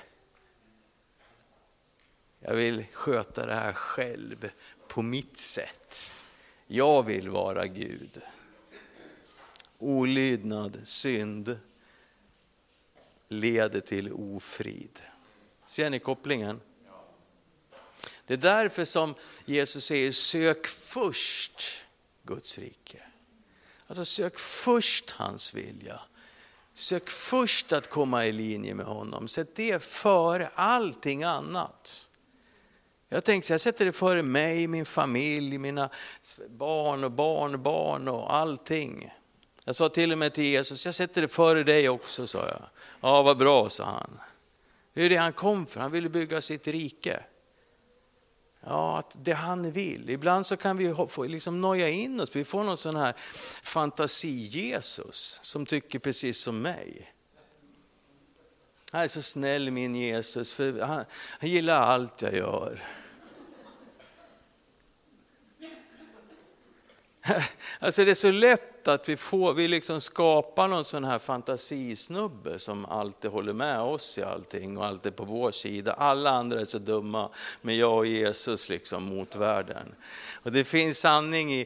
[2.40, 4.50] Jag vill sköta det här själv
[4.88, 6.16] på mitt sätt.
[6.68, 8.22] Jag vill vara Gud
[9.84, 11.60] olydnad, synd
[13.28, 15.02] leder till ofrid.
[15.66, 16.62] Ser ni kopplingen?
[18.26, 19.16] Det är därför som
[19.46, 21.86] Jesus säger sök först
[22.24, 23.04] Guds rike.
[23.88, 26.00] Alltså sök först hans vilja.
[26.74, 29.28] Sök först att komma i linje med honom.
[29.28, 32.10] Sätt det före allting annat.
[33.10, 35.90] Jag tänkte jag sätter det före mig, min familj, mina
[36.50, 39.14] barn och barnbarn och allting.
[39.66, 42.62] Jag sa till och med till Jesus, jag sätter det före dig också, sa jag.
[43.02, 44.20] Ja, vad bra, sa han.
[44.94, 47.24] Det är det han kom för, han ville bygga sitt rike.
[48.66, 50.10] Ja, att det han vill.
[50.10, 53.14] Ibland så kan vi få liksom noja in oss, vi får någon sån här
[53.64, 57.14] fantasi-Jesus som tycker precis som mig.
[58.92, 61.06] Han är så snäll min Jesus, för han,
[61.40, 62.84] han gillar allt jag gör.
[67.80, 72.60] Alltså det är så lätt att vi, får, vi liksom skapar någon sån här fantasisnubbe
[72.60, 75.94] som alltid håller med oss i allting och alltid på vår sida.
[75.94, 77.30] Alla andra är så dumma,
[77.62, 79.96] men jag och Jesus liksom mot världen.
[80.34, 81.66] Och det finns sanning i,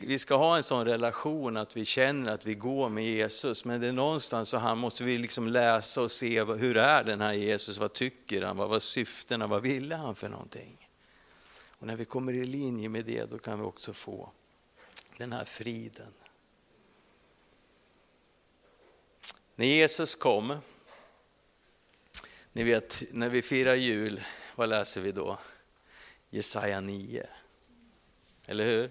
[0.00, 3.80] vi ska ha en sån relation att vi känner att vi går med Jesus, men
[3.80, 7.32] det är någonstans så här måste vi liksom läsa och se hur är den här
[7.32, 10.88] Jesus, vad tycker han, vad var syftena, vad ville han för någonting?
[11.78, 14.30] Och när vi kommer i linje med det, då kan vi också få
[15.18, 16.12] den här friden.
[19.54, 20.58] När Jesus kom,
[22.52, 25.38] ni vet när vi firar jul, vad läser vi då?
[26.30, 27.26] Jesaja 9.
[28.46, 28.90] Eller hur?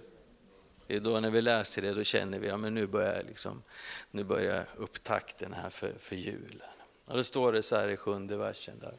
[0.88, 3.64] Det är då när vi läser det, då känner vi att ja, nu börjar, liksom,
[4.12, 6.70] nu börjar upptakten här för, för julen.
[7.06, 8.80] Och då står det så här i sjunde versen.
[8.80, 8.98] Där.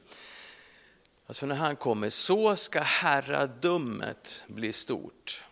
[1.27, 5.45] Alltså när han kommer, så ska herradömet bli stort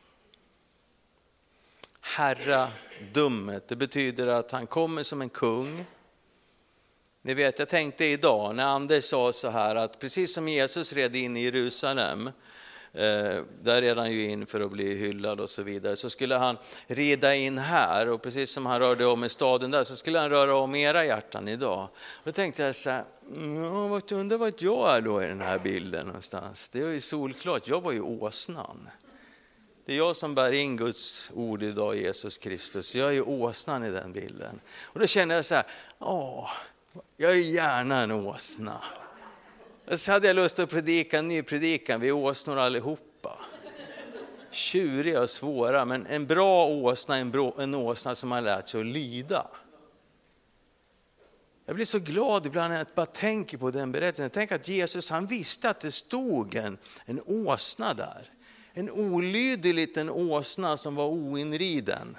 [2.06, 3.68] herradömet.
[3.68, 5.86] Det betyder att han kommer som en kung.
[7.22, 11.16] Ni vet, jag tänkte idag när Anders sa så här att precis som Jesus red
[11.16, 12.26] in i Jerusalem,
[12.92, 16.34] eh, där red han ju in för att bli hyllad och så vidare, så skulle
[16.34, 20.18] han rida in här och precis som han rörde om i staden där så skulle
[20.18, 21.88] han röra om era hjärtan idag.
[22.24, 23.04] Då tänkte jag så här,
[24.12, 26.68] undrar vart jag är då i den här bilden någonstans.
[26.68, 28.88] Det är ju solklart, jag var ju åsnan.
[29.86, 32.94] Det är jag som bär in Guds ord idag, Jesus Kristus.
[32.94, 34.60] Jag är ju åsnan i den bilden.
[34.82, 35.64] Och då känner jag så här,
[35.98, 36.50] åh,
[37.16, 38.84] jag är gärna en åsna.
[39.90, 43.38] Och Så hade jag lust att predika en ny predikan, vi är åsnor allihopa.
[44.50, 48.80] Tjuriga och svåra, men en bra åsna, en, bra, en åsna som har lärt sig
[48.80, 49.46] att lyda.
[51.66, 54.30] Jag blir så glad ibland när jag bara tänker på den berättelsen.
[54.30, 58.30] Tänk att Jesus han visste att det stod en, en åsna där
[58.78, 62.16] en olydig liten åsna som var oinriden.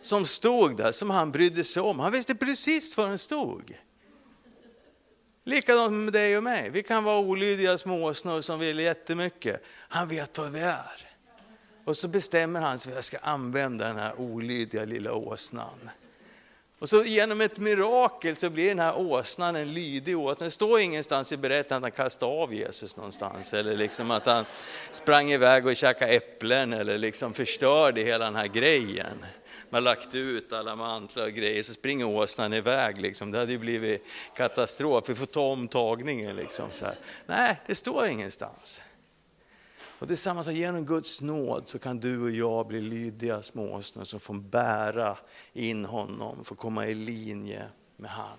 [0.00, 1.98] Som stod där, som han brydde sig om.
[1.98, 3.78] Han visste precis var den stod.
[5.44, 6.70] Likadant med dig och mig.
[6.70, 9.62] Vi kan vara olydiga små åsnor som vill jättemycket.
[9.68, 11.08] Han vet var vi är.
[11.84, 15.90] Och så bestämmer han sig för att jag ska använda den här olydiga lilla åsnan.
[16.82, 20.44] Och så genom ett mirakel så blir den här åsnan en lydig åsna.
[20.44, 24.44] Det står ingenstans i berättelsen att han kastade av Jesus någonstans, eller liksom att han
[24.90, 29.24] sprang iväg och käkade äpplen, eller liksom förstörde hela den här grejen.
[29.70, 33.00] Man har lagt ut alla mantlar och grejer, så springer åsnan iväg.
[33.00, 33.30] Liksom.
[33.30, 34.04] Det hade ju blivit
[34.36, 36.36] katastrof, vi får ta omtagningen.
[36.36, 36.96] Liksom, så här.
[37.26, 38.82] Nej, det står ingenstans.
[40.02, 44.34] Och tillsammans genom Guds nåd så kan du och jag bli lydiga småsnö som får
[44.34, 45.18] bära
[45.52, 48.38] in honom, får komma i linje med han.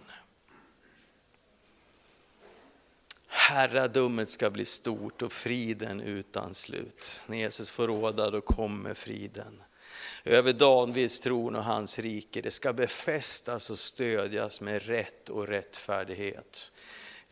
[3.27, 7.21] Herradömet ska bli stort och friden utan slut.
[7.27, 9.61] När Jesus får råda då kommer friden.
[10.23, 16.71] Över Davids tron och hans rike, det ska befästas och stödjas med rätt och rättfärdighet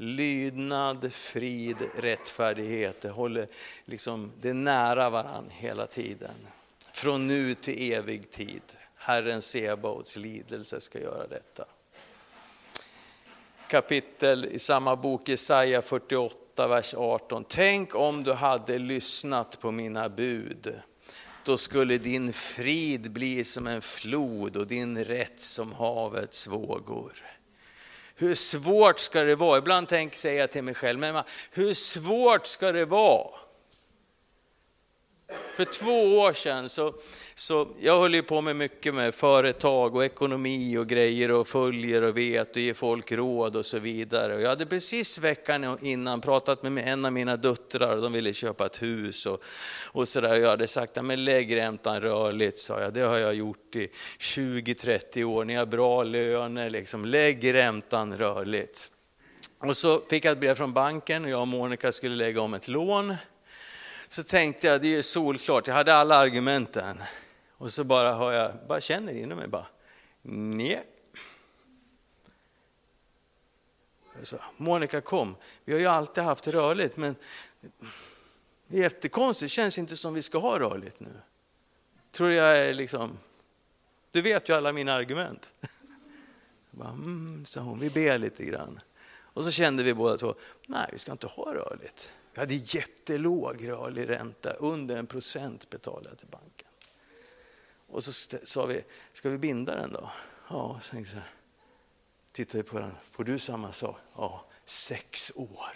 [0.02, 3.02] lydnad, frid, rättfärdighet.
[3.02, 3.48] Det håller
[3.86, 6.36] liksom, det är nära varann hela tiden.
[6.94, 8.62] Från nu till evig tid.
[8.96, 11.66] Herren Sebaots lidelse ska göra detta.
[13.68, 17.46] Kapitel i samma bok, Jesaja 48, vers 18.
[17.48, 20.82] Tänk om du hade lyssnat på mina bud.
[21.46, 27.14] Då skulle din frid bli som en flod och din rätt som havets vågor.
[28.22, 29.58] Hur svårt ska det vara?
[29.58, 33.28] Ibland tänker jag till mig själv, men hur svårt ska det vara?
[35.56, 36.94] För två år sedan så,
[37.36, 42.02] så jag höll ju på med mycket med företag och ekonomi och grejer och följer
[42.02, 44.36] och vet och ger folk råd och så vidare.
[44.36, 48.34] Och jag hade precis veckan innan pratat med en av mina döttrar och de ville
[48.34, 49.44] köpa ett hus och,
[49.92, 50.36] och sådär.
[50.36, 52.94] Jag hade sagt, men lägg räntan rörligt, sa jag.
[52.94, 53.90] Det har jag gjort i
[54.20, 57.06] 20-30 år, ni har bra löner, liksom.
[57.06, 58.92] lägg räntan rörligt.
[59.60, 62.54] Och så fick jag ett brev från banken och jag och Monica skulle lägga om
[62.54, 63.16] ett lån
[64.12, 67.04] så tänkte jag, det är solklart, jag hade alla argumenten.
[67.52, 69.66] Och så bara har jag, bara känner inom mig bara,
[70.22, 70.88] nej.
[74.22, 77.16] Så, Monica kom, vi har ju alltid haft rörligt men
[78.68, 81.14] det är jättekonstigt, det känns inte som vi ska ha rörligt nu.
[82.12, 83.18] Tror jag är liksom,
[84.12, 85.54] du vet ju alla mina argument.
[86.72, 88.80] bara, mm, sa hon, vi ber lite grann.
[89.12, 90.36] Och så kände vi båda två,
[90.68, 92.14] nej vi ska inte ha rörligt.
[92.34, 96.68] Vi hade jättelåg rörlig ränta, under en procent betalade jag till banken.
[97.88, 100.10] Och så sa vi, ska vi binda den då?
[100.50, 101.06] Ja, så jag,
[102.32, 103.98] tittade på den, får du samma sak?
[104.16, 105.72] Ja, sex år.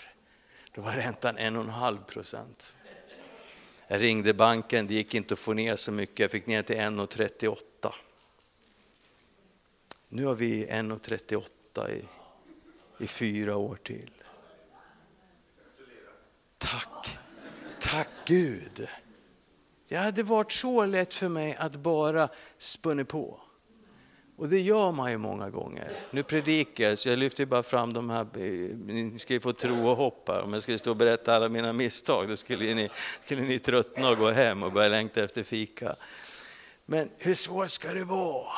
[0.72, 2.76] Då var räntan en och en halv procent.
[3.88, 6.76] Jag ringde banken, det gick inte att få ner så mycket, jag fick ner till
[6.76, 7.94] 1,38.
[10.10, 12.06] Nu har vi 1,38 i,
[13.04, 14.12] i fyra år till.
[16.66, 17.20] Tack,
[17.80, 18.88] tack Gud.
[19.88, 23.40] Det hade varit så lätt för mig att bara spunna på.
[24.38, 25.92] Och det gör man ju många gånger.
[26.12, 29.54] Nu predikar jag, så jag lyfter bara fram de här, eh, ni ska ju få
[29.54, 30.42] tro och hopp här.
[30.42, 32.90] Om jag skulle stå och berätta alla mina misstag, då skulle ni,
[33.24, 35.96] skulle ni tröttna och gå hem och börja längta efter fika.
[36.86, 38.52] Men hur svårt ska det vara?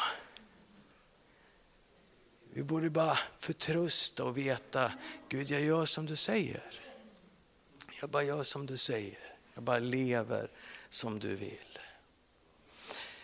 [2.53, 4.91] Vi borde bara förtrösta och veta,
[5.29, 6.86] Gud jag gör som du säger.
[8.01, 9.19] Jag bara gör som du säger.
[9.53, 10.49] Jag bara lever
[10.89, 11.79] som du vill.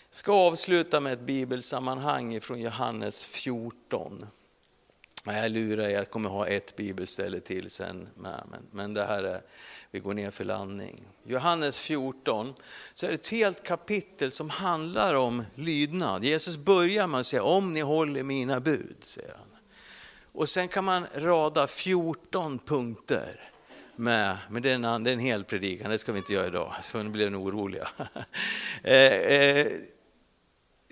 [0.10, 4.26] Jag ska avsluta med ett bibelsammanhang från Johannes 14.
[5.26, 9.42] Jag lurar, jag kommer ha ett bibelställe till sen, men, men det här är,
[9.92, 11.04] vi går ner för landning.
[11.24, 12.54] Johannes 14,
[12.94, 16.24] så är det ett helt kapitel som handlar om lydnad.
[16.24, 19.58] Jesus börjar med att säga, om ni håller mina bud, säger han.
[20.32, 23.53] Och sen kan man rada 14 punkter
[23.96, 26.48] med, men det är, en, det är en hel predikan, det ska vi inte göra
[26.48, 27.88] idag, så nu blir den oroliga.
[28.84, 29.68] Eh, eh,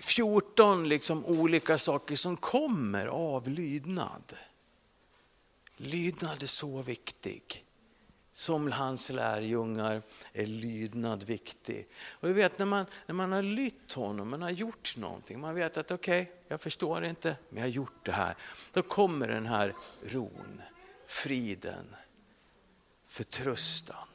[0.02, 4.36] 14 liksom olika saker som kommer av lydnad.
[5.76, 7.64] Lydnad är så viktig.
[8.34, 11.88] Som hans lärjungar är lydnad viktig.
[12.10, 15.54] Och vi vet när man, när man har lytt honom, man har gjort någonting, man
[15.54, 18.34] vet att okej, okay, jag förstår inte, men jag har gjort det här.
[18.72, 20.62] Då kommer den här ron,
[21.06, 21.96] friden,
[23.12, 24.08] förtröstan.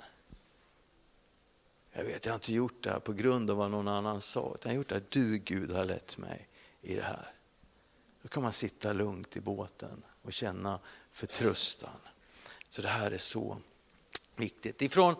[1.91, 4.51] Jag vet, jag har inte gjort det här på grund av vad någon annan sa,
[4.55, 6.47] utan jag har gjort det här, du Gud har lett mig
[6.81, 7.33] i det här.
[8.21, 10.79] Då kan man sitta lugnt i båten och känna
[11.11, 11.99] förtröstan.
[12.69, 13.57] Så det här är så
[14.35, 14.81] viktigt.
[14.81, 15.15] Ifrån,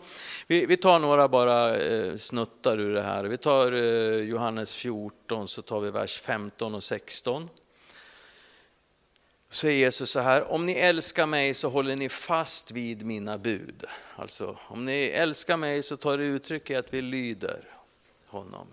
[0.46, 3.24] vi, vi tar några bara eh, snuttar ur det här.
[3.24, 7.48] Vi tar eh, Johannes 14, så tar vi vers 15 och 16
[9.48, 13.84] säger Jesus så här, om ni älskar mig så håller ni fast vid mina bud.
[14.16, 17.64] Alltså, om ni älskar mig så tar det uttryck i att vi lyder
[18.26, 18.66] honom.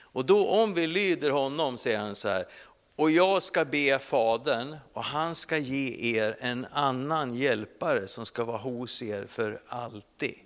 [0.00, 2.46] Och då om vi lyder honom, säger han så här,
[2.96, 8.44] och jag ska be Fadern och han ska ge er en annan hjälpare som ska
[8.44, 10.43] vara hos er för alltid.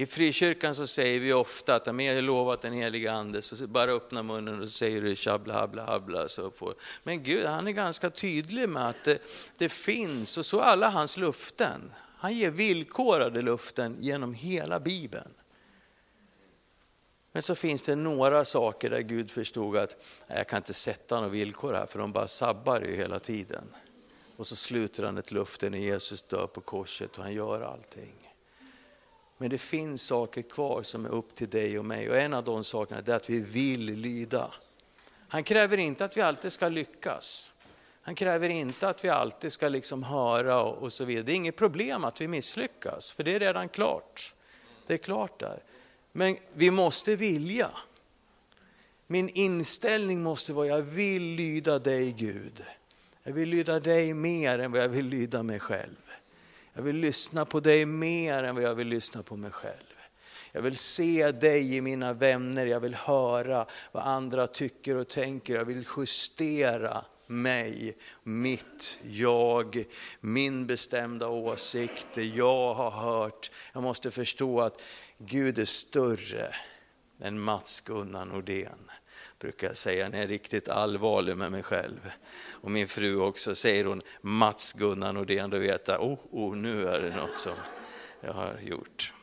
[0.00, 3.66] I frikyrkan så säger vi ofta att om jag har lovat den helige ande, så
[3.66, 6.28] bara öppna munnen och så säger du tjabbla habla habla.
[6.28, 6.74] Så får.
[7.02, 9.18] Men Gud han är ganska tydlig med att det,
[9.58, 11.92] det finns, och så alla hans luften.
[12.16, 15.34] Han ger villkorade luften genom hela Bibeln.
[17.32, 19.96] Men så finns det några saker där Gud förstod att
[20.26, 23.64] jag kan inte sätta några villkor här för de bara sabbar ju hela tiden.
[24.36, 28.19] Och så sluter han ett löfte när Jesus dör på korset och han gör allting.
[29.40, 32.44] Men det finns saker kvar som är upp till dig och mig och en av
[32.44, 34.50] de sakerna är att vi vill lyda.
[35.28, 37.50] Han kräver inte att vi alltid ska lyckas.
[38.02, 41.24] Han kräver inte att vi alltid ska liksom höra och så vidare.
[41.24, 44.34] Det är inget problem att vi misslyckas, för det är redan klart.
[44.86, 45.62] Det är klart där.
[46.12, 47.70] Men vi måste vilja.
[49.06, 52.64] Min inställning måste vara, jag vill lyda dig Gud.
[53.22, 56.09] Jag vill lyda dig mer än vad jag vill lyda mig själv.
[56.74, 59.76] Jag vill lyssna på dig mer än vad jag vill lyssna på mig själv.
[60.52, 65.54] Jag vill se dig i mina vänner, jag vill höra vad andra tycker och tänker.
[65.54, 69.84] Jag vill justera mig, mitt jag,
[70.20, 73.50] min bestämda åsikt, det jag har hört.
[73.72, 74.82] Jag måste förstå att
[75.18, 76.54] Gud är större
[77.20, 78.89] än Mats-Gunnar Nordén,
[79.40, 82.10] brukar jag säga när jag är riktigt allvarlig med mig själv.
[82.50, 87.00] Och min fru också, säger hon Mats-Gunnar Nordén, då vet jag, oh, oh, nu är
[87.00, 87.52] det något som
[88.20, 89.14] jag har gjort.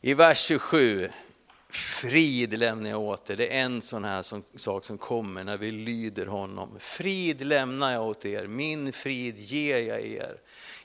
[0.00, 1.08] I vers 27,
[1.68, 3.36] frid lämnar jag åt er.
[3.36, 6.76] Det är en sån här som, sak som kommer när vi lyder honom.
[6.80, 10.36] Frid lämnar jag åt er, min frid ger jag er.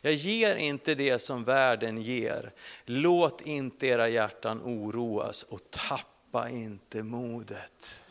[0.01, 2.51] Jag ger inte det som världen ger.
[2.85, 8.05] Låt inte era hjärtan oroas och tappa Tappa inte modet.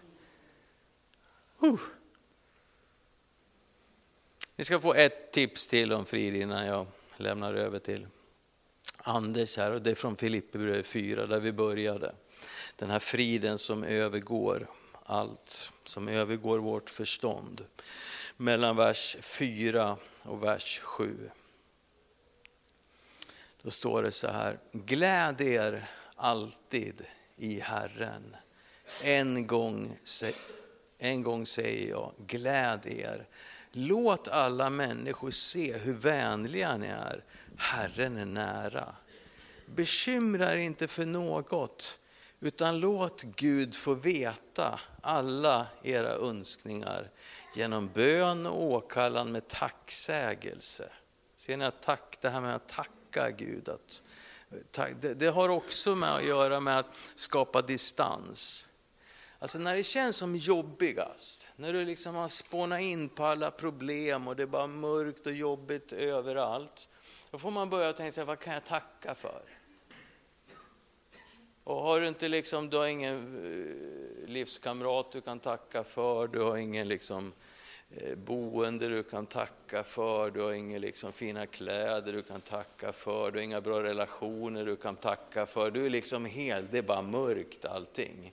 [1.62, 1.80] Uh.
[4.56, 8.06] Ni ska få ett tips till om frid innan jag lämnar över till
[8.96, 12.14] Anders här och det är från Filipperbrevet 4 där vi började.
[12.76, 14.66] Den här friden som övergår
[15.02, 17.64] allt, som övergår vårt förstånd.
[18.36, 21.30] Mellan vers 4 och vers 7.
[23.62, 27.06] Då står det så här, gläd er alltid
[27.42, 28.36] i Herren.
[29.02, 29.98] En gång,
[30.98, 33.26] en gång säger jag, gläd er.
[33.72, 37.24] Låt alla människor se hur vänliga ni är.
[37.56, 38.94] Herren är nära.
[39.66, 42.00] bekymra er inte för något,
[42.40, 47.10] utan låt Gud få veta alla era önskningar
[47.56, 50.88] genom bön och åkallan med tacksägelse.
[51.36, 54.02] Ser ni att tack, det här med att tacka Gud, att,
[55.00, 58.68] det, det har också med att göra med att skapa distans.
[59.38, 64.28] Alltså när det känns som jobbigast, när du liksom har spånat in på alla problem
[64.28, 66.88] och det är bara mörkt och jobbigt överallt.
[67.30, 69.42] Då får man börja tänka vad kan jag tacka för?
[71.64, 73.36] Och har du inte liksom, du har ingen
[74.24, 77.51] eh, livskamrat du kan tacka för, du har ingen liksom eh,
[77.96, 82.92] Eh, boende du kan tacka för, du har inga liksom fina kläder du kan tacka
[82.92, 85.70] för, du har inga bra relationer du kan tacka för.
[85.70, 88.32] Du är liksom hel, det är bara mörkt allting.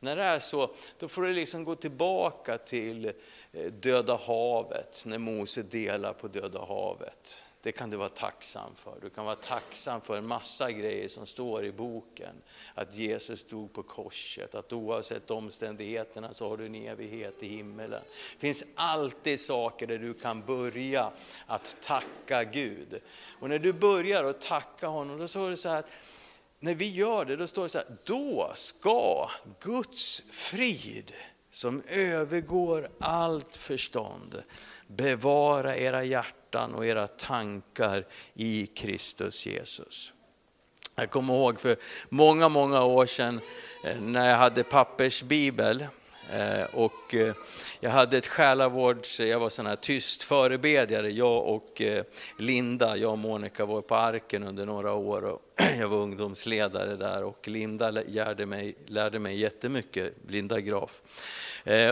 [0.00, 3.12] När det är så, då får du liksom gå tillbaka till
[3.52, 7.44] eh, Döda havet, när Mose delar på Döda havet.
[7.62, 8.98] Det kan du vara tacksam för.
[9.02, 12.34] Du kan vara tacksam för en massa grejer som står i boken.
[12.74, 18.02] Att Jesus dog på korset, att oavsett omständigheterna så har du en evighet i himmelen.
[18.34, 21.12] Det finns alltid saker där du kan börja
[21.46, 23.00] att tacka Gud.
[23.40, 25.90] Och när du börjar att tacka honom, då står det så här att
[26.60, 29.30] när vi gör det, då står det så här, då ska
[29.60, 31.12] Guds frid
[31.50, 34.42] som övergår allt förstånd
[34.86, 40.12] bevara era hjärtan och era tankar i Kristus Jesus.
[40.94, 41.76] Jag kommer ihåg för
[42.08, 43.40] många, många år sedan
[43.84, 45.86] eh, när jag hade pappersbibel
[46.32, 47.34] Eh, och eh,
[47.80, 52.04] jag hade ett själavårds, jag var sån här tyst förebedjare, jag och eh,
[52.38, 55.42] Linda, jag och Monica var på Arken under några år och
[55.78, 61.00] jag var ungdomsledare där och Linda lärde mig, lärde mig jättemycket, Linda Graf.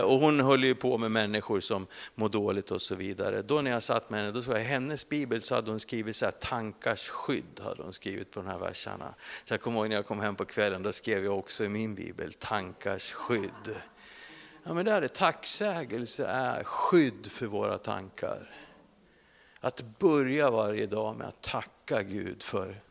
[0.03, 3.41] Och hon höll ju på med människor som mår dåligt och så vidare.
[3.41, 5.79] Då när jag satt med henne, då såg jag i hennes bibel så hade hon
[5.79, 9.13] skrivit så här, tankars skydd, hade hon skrivit på de här verserna.
[9.45, 11.69] Så jag kommer ihåg när jag kom hem på kvällen, då skrev jag också i
[11.69, 13.75] min bibel, tankars skydd.
[14.67, 18.49] Ja men det är det, tacksägelse är skydd för våra tankar.
[19.59, 22.81] Att börja varje dag med att tacka Gud för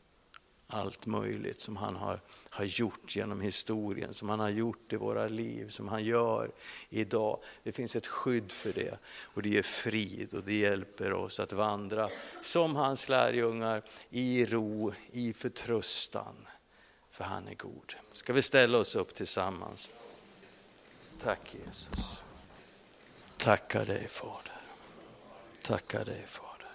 [0.66, 2.20] allt möjligt som han har,
[2.50, 6.50] har gjort genom historien, som han har gjort i våra liv, som han gör
[6.88, 7.40] idag.
[7.62, 11.52] Det finns ett skydd för det och det ger frid och det hjälper oss att
[11.52, 12.08] vandra
[12.42, 16.46] som hans lärjungar i ro, i förtröstan.
[17.10, 17.94] För han är god.
[18.12, 19.92] Ska vi ställa oss upp tillsammans?
[21.26, 22.22] Tack Jesus.
[23.36, 24.60] Tackar dig Fader.
[25.62, 26.68] Tackar dig Fader.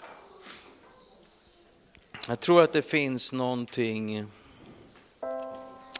[2.27, 4.25] Jag tror att det finns någonting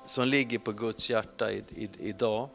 [0.05, 2.49] som ligger på Guds hjärta i, i, idag.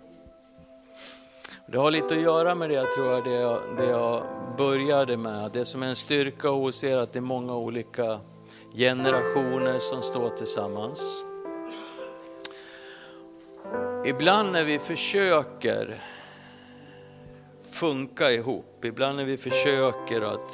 [1.67, 4.25] Det har lite att göra med det jag tror det jag, det jag
[4.57, 5.51] började med.
[5.53, 8.21] Det som är en styrka hos er att det är många olika
[8.75, 11.23] generationer som står tillsammans.
[14.07, 16.01] Ibland när vi försöker
[17.71, 20.53] funka ihop, ibland när vi försöker att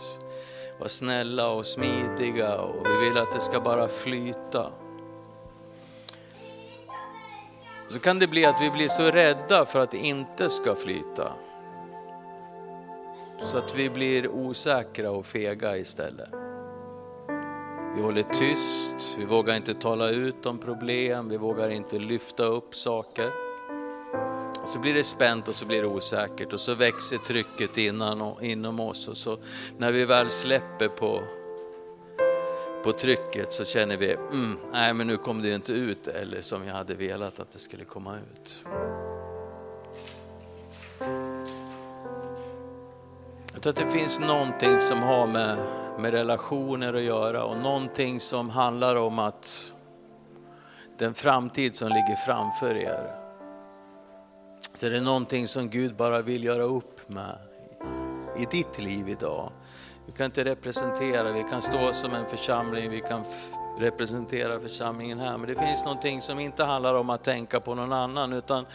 [0.79, 4.73] vara snälla och smidiga och vi vill att det ska bara flyta.
[7.89, 11.33] Så kan det bli att vi blir så rädda för att det inte ska flyta.
[13.41, 16.41] Så att vi blir osäkra och fega istället.
[17.97, 22.74] Vi håller tyst, vi vågar inte tala ut om problem, vi vågar inte lyfta upp
[22.74, 23.30] saker.
[24.66, 28.80] Så blir det spänt och så blir det osäkert och så växer trycket innan, inom
[28.80, 29.38] oss och så
[29.78, 31.22] när vi väl släpper på,
[32.84, 36.66] på trycket så känner vi, mm, nej men nu kom det inte ut eller som
[36.66, 38.64] jag hade velat att det skulle komma ut.
[43.53, 45.57] Jag tror att det finns någonting som har med,
[45.99, 49.74] med relationer att göra och någonting som handlar om att
[50.99, 53.22] den framtid som ligger framför er
[54.74, 57.38] så är det någonting som Gud bara vill göra upp med
[58.38, 59.53] i ditt liv idag.
[60.07, 63.24] Vi kan inte representera, vi kan stå som en församling, vi kan
[63.78, 67.93] representera församlingen här, men det finns någonting som inte handlar om att tänka på någon
[67.93, 68.66] annan, utan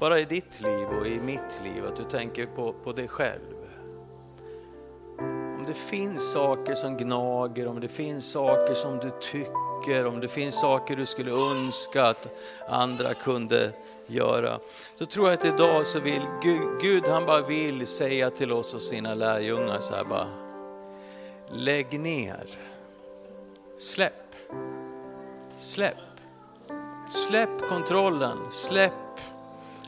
[0.00, 3.59] bara i ditt liv och i mitt liv, att du tänker på, på dig själv.
[5.70, 10.28] Om det finns saker som gnager, om det finns saker som du tycker, om det
[10.28, 12.28] finns saker du skulle önska att
[12.68, 13.72] andra kunde
[14.06, 14.58] göra.
[14.94, 18.74] Så tror jag att idag så vill Gud, Gud han bara vill säga till oss
[18.74, 20.26] och sina lärjungar så här bara,
[21.50, 22.46] lägg ner,
[23.78, 24.34] släpp,
[25.58, 25.94] släpp,
[27.08, 29.20] släpp kontrollen, släpp,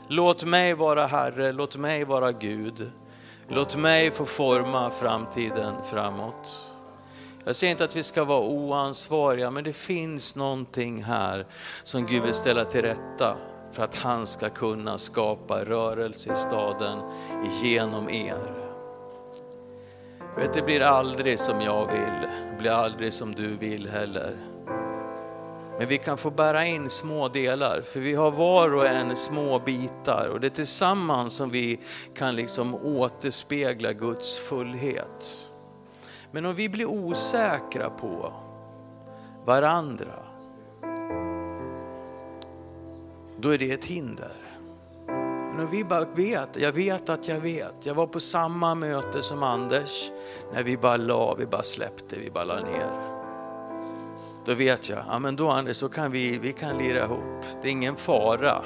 [0.07, 2.91] låt mig vara Herre, låt mig vara Gud.
[3.47, 6.65] Låt mig få forma framtiden framåt.
[7.45, 11.45] Jag säger inte att vi ska vara oansvariga, men det finns någonting här
[11.83, 13.37] som Gud vill ställa till rätta
[13.71, 16.99] för att han ska kunna skapa rörelse i staden
[17.63, 18.63] genom er.
[20.37, 24.52] Vet, det blir aldrig som jag vill, det blir aldrig som du vill heller.
[25.77, 29.59] Men vi kan få bära in små delar, för vi har var och en små
[29.59, 31.79] bitar och det är tillsammans som vi
[32.13, 35.49] kan liksom återspegla Guds fullhet.
[36.31, 38.33] Men om vi blir osäkra på
[39.45, 40.15] varandra,
[43.37, 44.35] då är det ett hinder.
[45.55, 47.75] Men om vi bara vet, jag vet att jag vet.
[47.83, 50.11] Jag var på samma möte som Anders,
[50.53, 53.12] när vi bara la, vi bara släppte, vi bara la ner.
[54.45, 57.45] Då vet jag, ja men då Anders, då kan vi, vi kan lira ihop.
[57.61, 58.63] Det är ingen fara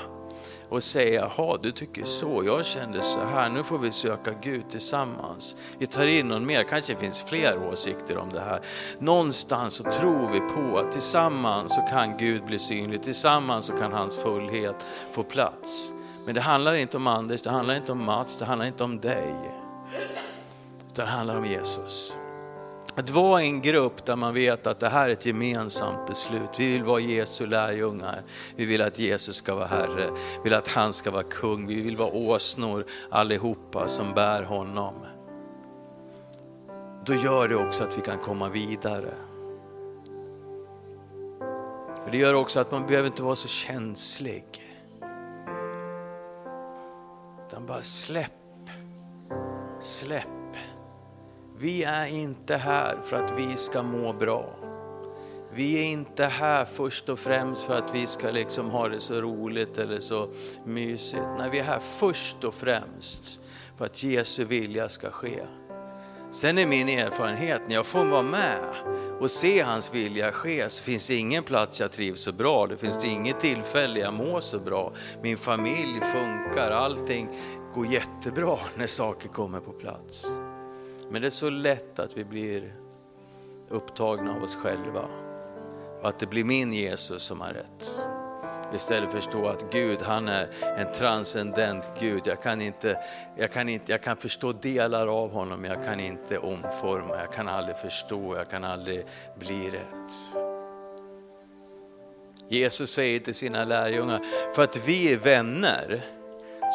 [0.69, 4.69] och säga, jaha du tycker så, jag kände så här, nu får vi söka Gud
[4.69, 5.55] tillsammans.
[5.79, 8.61] Vi tar in någon mer, kanske finns fler åsikter om det här.
[8.99, 13.93] Någonstans så tror vi på att tillsammans så kan Gud bli synlig, tillsammans så kan
[13.93, 15.93] hans fullhet få plats.
[16.25, 18.99] Men det handlar inte om Anders, det handlar inte om Mats, det handlar inte om
[18.99, 19.35] dig.
[20.91, 22.17] Utan det handlar om Jesus.
[22.97, 26.49] Att vara i en grupp där man vet att det här är ett gemensamt beslut.
[26.57, 28.23] Vi vill vara Jesu lärjungar.
[28.55, 30.09] Vi vill att Jesus ska vara Herre.
[30.11, 31.67] Vi vill att han ska vara kung.
[31.67, 34.93] Vi vill vara åsnor allihopa som bär honom.
[37.05, 39.13] Då gör det också att vi kan komma vidare.
[42.11, 44.45] Det gör också att man behöver inte vara så känslig.
[47.47, 48.31] Utan bara släpp,
[49.81, 50.36] släpp
[51.59, 54.49] vi är inte här för att vi ska må bra.
[55.53, 59.21] Vi är inte här först och främst för att vi ska liksom ha det så
[59.21, 60.29] roligt eller så
[60.65, 61.23] mysigt.
[61.39, 63.39] Nej, vi är här först och främst
[63.77, 65.39] för att Jesu vilja ska ske.
[66.31, 68.63] Sen är min erfarenhet, när jag får vara med
[69.19, 72.67] och se hans vilja ske, så finns det ingen plats jag trivs så bra.
[72.67, 74.91] Det finns inget tillfälle jag mår så bra.
[75.21, 77.29] Min familj funkar, allting
[77.75, 80.27] går jättebra när saker kommer på plats.
[81.09, 82.73] Men det är så lätt att vi blir
[83.69, 85.05] upptagna av oss själva.
[86.01, 87.99] Och att det blir min Jesus som har rätt.
[88.73, 92.21] Istället för att förstå att Gud, han är en transcendent Gud.
[92.25, 92.99] Jag kan, inte,
[93.37, 97.33] jag, kan inte, jag kan förstå delar av honom, men jag kan inte omforma, jag
[97.33, 99.05] kan aldrig förstå, jag kan aldrig
[99.39, 100.13] bli rätt.
[102.49, 104.21] Jesus säger till sina lärjungar,
[104.55, 106.01] för att vi är vänner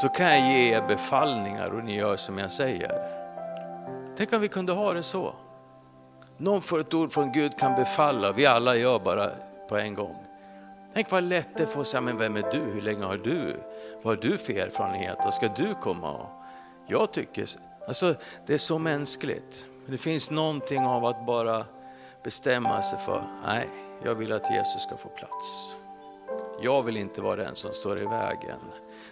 [0.02, 3.01] så kan jag ge er befallningar och ni gör som jag säger.
[4.16, 5.34] Tänk om vi kunde ha det så.
[6.36, 9.30] Någon får ett ord från Gud kan befalla, vi alla gör bara
[9.68, 10.16] på en gång.
[10.94, 12.58] Tänk vad lätt det för att säga, men vem är du?
[12.58, 13.60] Hur länge har du?
[14.02, 15.16] Vad har du för erfarenhet?
[15.24, 16.28] Vad ska du komma och?
[16.86, 17.48] Jag tycker,
[17.88, 18.14] alltså
[18.46, 19.66] det är så mänskligt.
[19.86, 21.66] Det finns någonting av att bara
[22.24, 23.68] bestämma sig för, nej,
[24.04, 25.76] jag vill att Jesus ska få plats.
[26.62, 28.60] Jag vill inte vara den som står i vägen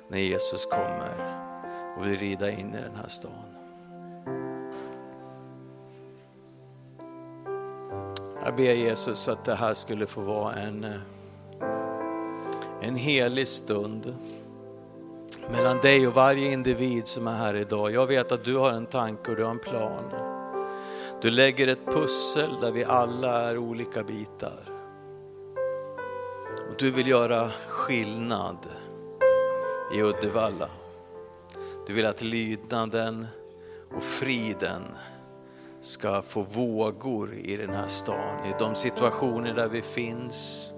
[0.08, 1.44] när Jesus kommer
[1.98, 3.49] och vill rida in i den här stan.
[8.44, 11.00] Jag ber Jesus att det här skulle få vara en, eh,
[12.80, 14.14] en helig stund
[15.50, 17.92] mellan dig och varje individ som är här idag.
[17.92, 20.04] Jag vet att du har en tanke och du har en plan.
[21.22, 24.64] Du lägger ett pussel där vi alla är olika bitar.
[26.70, 28.58] Och du vill göra skillnad
[29.94, 30.68] i Uddevalla.
[31.86, 33.26] Du vill att lydnaden
[33.96, 34.82] och friden
[35.80, 40.72] ska få vågor i den här stan, i de situationer där vi finns.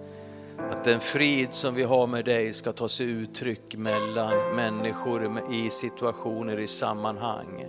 [0.70, 5.70] Att den frid som vi har med dig ska ta sig uttryck mellan människor i
[5.70, 7.66] situationer, i sammanhang.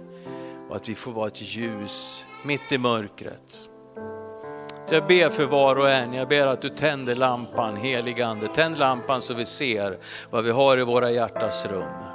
[0.70, 3.70] Och att vi får vara ett ljus mitt i mörkret.
[4.90, 8.48] Jag ber för var och en, jag ber att du tänder lampan, heligande.
[8.48, 9.98] Tänd lampan så vi ser
[10.30, 12.13] vad vi har i våra hjärtas rum.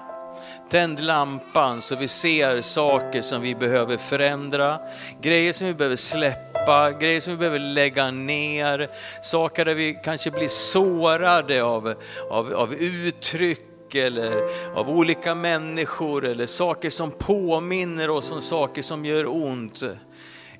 [0.70, 4.80] Tänd lampan så vi ser saker som vi behöver förändra,
[5.20, 8.90] grejer som vi behöver släppa, grejer som vi behöver lägga ner,
[9.22, 11.94] saker där vi kanske blir sårade av,
[12.30, 14.42] av, av uttryck eller
[14.74, 19.82] av olika människor eller saker som påminner oss om saker som gör ont.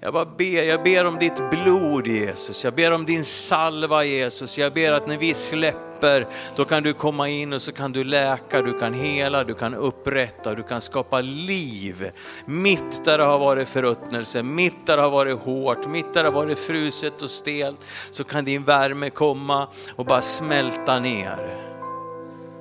[0.01, 4.59] Jag bara ber, jag ber om ditt blod Jesus, jag ber om din salva Jesus,
[4.59, 6.26] jag ber att när vi släpper,
[6.57, 9.74] då kan du komma in och så kan du läka, du kan hela, du kan
[9.74, 12.11] upprätta, du kan skapa liv.
[12.46, 16.28] Mitt där det har varit förruttnelse, mitt där det har varit hårt, mitt där det
[16.28, 17.80] har varit fruset och stelt,
[18.11, 21.57] så kan din värme komma och bara smälta ner.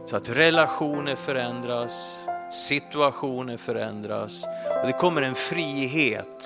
[0.05, 2.19] Så att relationer förändras,
[2.51, 4.45] situationer förändras
[4.81, 6.43] och det kommer en frihet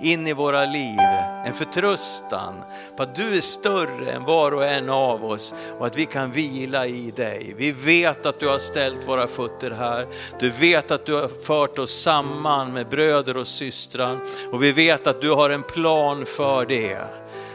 [0.00, 0.98] in i våra liv.
[1.46, 2.54] En förtröstan
[2.96, 6.32] på att du är större än var och en av oss och att vi kan
[6.32, 7.54] vila i dig.
[7.56, 10.06] Vi vet att du har ställt våra fötter här.
[10.40, 14.18] Du vet att du har fört oss samman med bröder och systrar
[14.52, 16.98] och vi vet att du har en plan för det.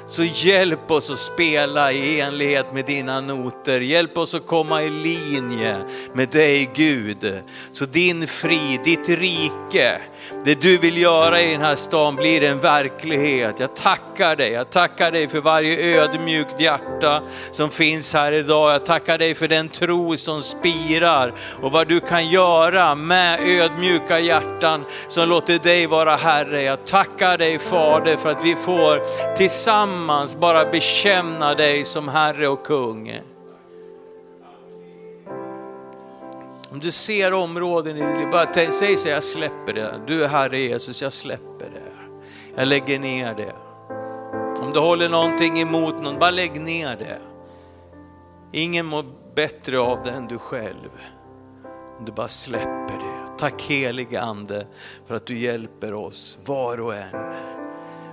[0.08, 3.80] Så hjälp oss att spela i enlighet med dina noter.
[3.80, 5.78] Hjälp oss att komma i linje
[6.14, 7.42] med dig Gud.
[7.72, 10.02] Så din frid, ditt rike,
[10.46, 13.60] det du vill göra i den här stan blir en verklighet.
[13.60, 17.22] Jag tackar dig, jag tackar dig för varje ödmjukt hjärta
[17.52, 18.74] som finns här idag.
[18.74, 24.20] Jag tackar dig för den tro som spirar och vad du kan göra med ödmjuka
[24.20, 26.64] hjärtan som låter dig vara Herre.
[26.64, 29.02] Jag tackar dig Fader för att vi får
[29.36, 33.33] tillsammans bara bekänna dig som Herre och Kung.
[36.74, 40.02] Om du ser områden i ditt liv, bara säg så jag släpper det.
[40.08, 41.92] Du är Herre Jesus, jag släpper det.
[42.56, 43.54] Jag lägger ner det.
[44.64, 47.20] Om du håller någonting emot någon, bara lägg ner det.
[48.52, 49.06] Ingen mår
[49.36, 50.90] bättre av det än du själv.
[52.00, 53.38] Om du bara släpper det.
[53.38, 54.68] Tack helige Ande
[55.08, 57.16] för att du hjälper oss var och en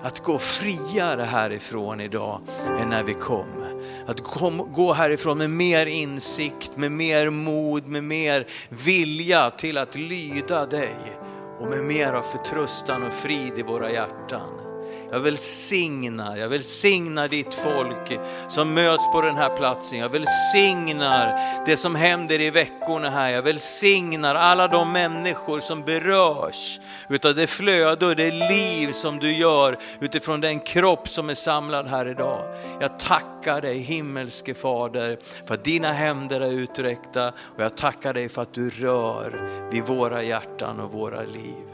[0.03, 2.41] att gå friare härifrån idag
[2.81, 3.80] än när vi kom.
[4.11, 9.95] Att kom, gå härifrån med mer insikt, med mer mod, med mer vilja till att
[9.95, 11.19] lyda dig
[11.61, 14.70] och med mer av förtröstan och frid i våra hjärtan.
[15.13, 19.99] Jag välsignar, jag välsignar ditt folk som möts på den här platsen.
[19.99, 21.37] Jag välsignar
[21.67, 23.31] det som händer i veckorna här.
[23.31, 29.33] Jag välsignar alla de människor som berörs utav det flöde och det liv som du
[29.37, 32.55] gör utifrån den kropp som är samlad här idag.
[32.81, 38.29] Jag tackar dig himmelske Fader för att dina händer är uträckta och jag tackar dig
[38.29, 41.67] för att du rör vid våra hjärtan och våra liv.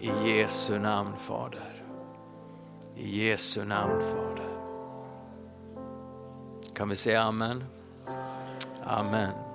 [0.00, 1.73] I Jesu namn Fader.
[2.96, 4.48] I Jesu namn Fader.
[6.74, 7.64] Kan vi säga Amen?
[8.84, 9.53] Amen.